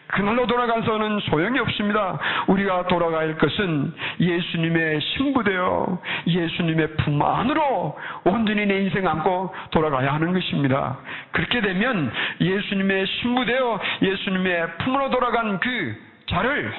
그날로 0.06 0.46
돌아가서는 0.46 1.18
소용이 1.20 1.58
없습니다. 1.58 2.18
우리가 2.46 2.86
돌아갈 2.86 3.36
것은 3.36 3.92
예수님의 4.20 5.00
신부되어 5.00 5.98
예수님의 6.28 6.96
품 6.98 7.20
안으로 7.20 7.98
온전히 8.24 8.66
내 8.66 8.82
인생 8.82 9.08
안고 9.08 9.52
돌아가야 9.72 10.14
하는 10.14 10.32
것입니다. 10.32 10.98
그렇게 11.32 11.60
되면 11.60 12.12
예수님의 12.40 13.06
신부되어 13.06 13.80
예수님의 14.02 14.76
품으로 14.78 15.10
돌아간 15.10 15.58
그 15.58 15.96
자를 16.26 16.72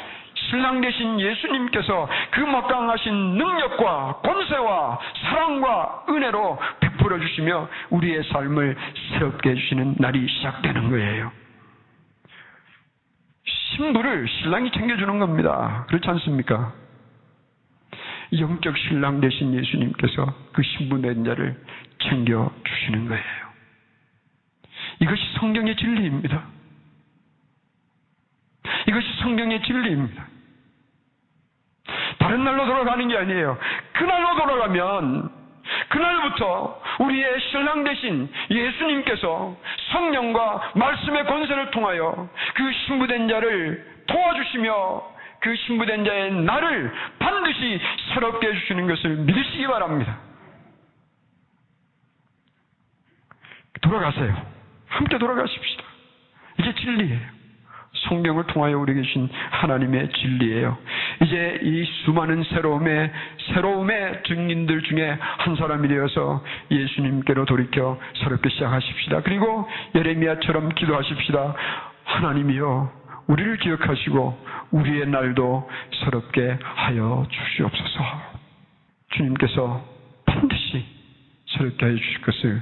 신랑 0.50 0.82
되신 0.82 1.20
예수님께서 1.20 2.08
그 2.32 2.42
막강하신 2.42 3.14
능력과 3.14 4.22
권세와 4.24 5.00
사랑과 5.22 6.06
은혜로 6.10 6.60
베풀어 6.80 7.20
주시며 7.20 7.70
우리의 7.90 8.24
삶을 8.24 8.76
새롭게 9.12 9.52
해주시는 9.52 9.96
날이 10.00 10.28
시작되는 10.28 10.90
거예요. 10.90 11.32
신부를 13.46 14.28
신랑이 14.28 14.72
챙겨주는 14.72 15.20
겁니다. 15.20 15.86
그렇지 15.88 16.08
않습니까? 16.10 16.74
영적 18.38 18.78
신랑 18.78 19.22
되신 19.22 19.54
예수님께서 19.54 20.34
그 20.54 20.64
신부 20.64 21.02
된 21.02 21.24
자를 21.24 21.60
챙겨주시는 22.00 23.08
거예요. 23.08 23.44
이것이 25.00 25.22
성경의 25.40 25.76
진리입니다. 25.76 26.44
이것이 28.88 29.08
성경의 29.22 29.62
진리입니다. 29.64 30.33
다른 32.24 32.44
날로 32.46 32.66
돌아가는 32.66 33.06
게 33.06 33.18
아니에요. 33.18 33.58
그날로 33.92 34.36
돌아가면 34.38 35.30
그날부터 35.90 36.82
우리의 37.00 37.40
신랑 37.52 37.84
대신 37.84 38.30
예수님께서 38.50 39.58
성령과 39.92 40.72
말씀의 40.76 41.26
권세를 41.26 41.72
통하여 41.72 42.30
그 42.54 42.72
신부된 42.86 43.28
자를 43.28 43.86
도와주시며 44.08 45.14
그 45.42 45.56
신부된 45.56 46.06
자의 46.06 46.32
나를 46.32 46.94
반드시 47.20 47.80
새롭게 48.14 48.48
해주시는 48.48 48.88
것을 48.88 49.10
믿으시기 49.18 49.68
바랍니다. 49.68 50.18
돌아가세요. 53.82 54.34
함께 54.88 55.18
돌아가십시다. 55.18 55.84
이게 56.60 56.74
진리예요. 56.76 57.44
성경을 58.10 58.46
통하여 58.48 58.78
우리 58.78 58.94
계신 58.94 59.30
하나님의 59.52 60.10
진리예요. 60.10 60.78
이제 61.24 61.60
이 61.62 61.86
수많은 62.04 62.44
새로움의 62.44 63.12
새로움의 63.54 64.24
증인들 64.26 64.82
중에 64.84 65.18
한 65.20 65.56
사람이 65.56 65.88
되어서 65.88 66.44
예수님께로 66.70 67.46
돌이켜 67.46 67.98
새롭게 68.22 68.50
시작하십시다. 68.50 69.22
그리고 69.22 69.68
예레미야처럼 69.96 70.70
기도하십시다. 70.70 71.56
하나님이여 72.04 72.92
우리를 73.28 73.58
기억하시고 73.58 74.38
우리의 74.72 75.08
날도 75.08 75.70
새롭게 76.04 76.58
하여 76.62 77.26
주시옵소서. 77.30 78.04
주님께서 79.12 79.86
반드시 80.26 80.86
새롭게 81.58 81.86
하여 81.86 81.96
주실 81.96 82.22
것을 82.22 82.62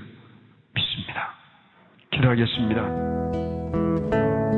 믿습니다. 0.76 1.34
기도하겠습니다. 2.12 4.51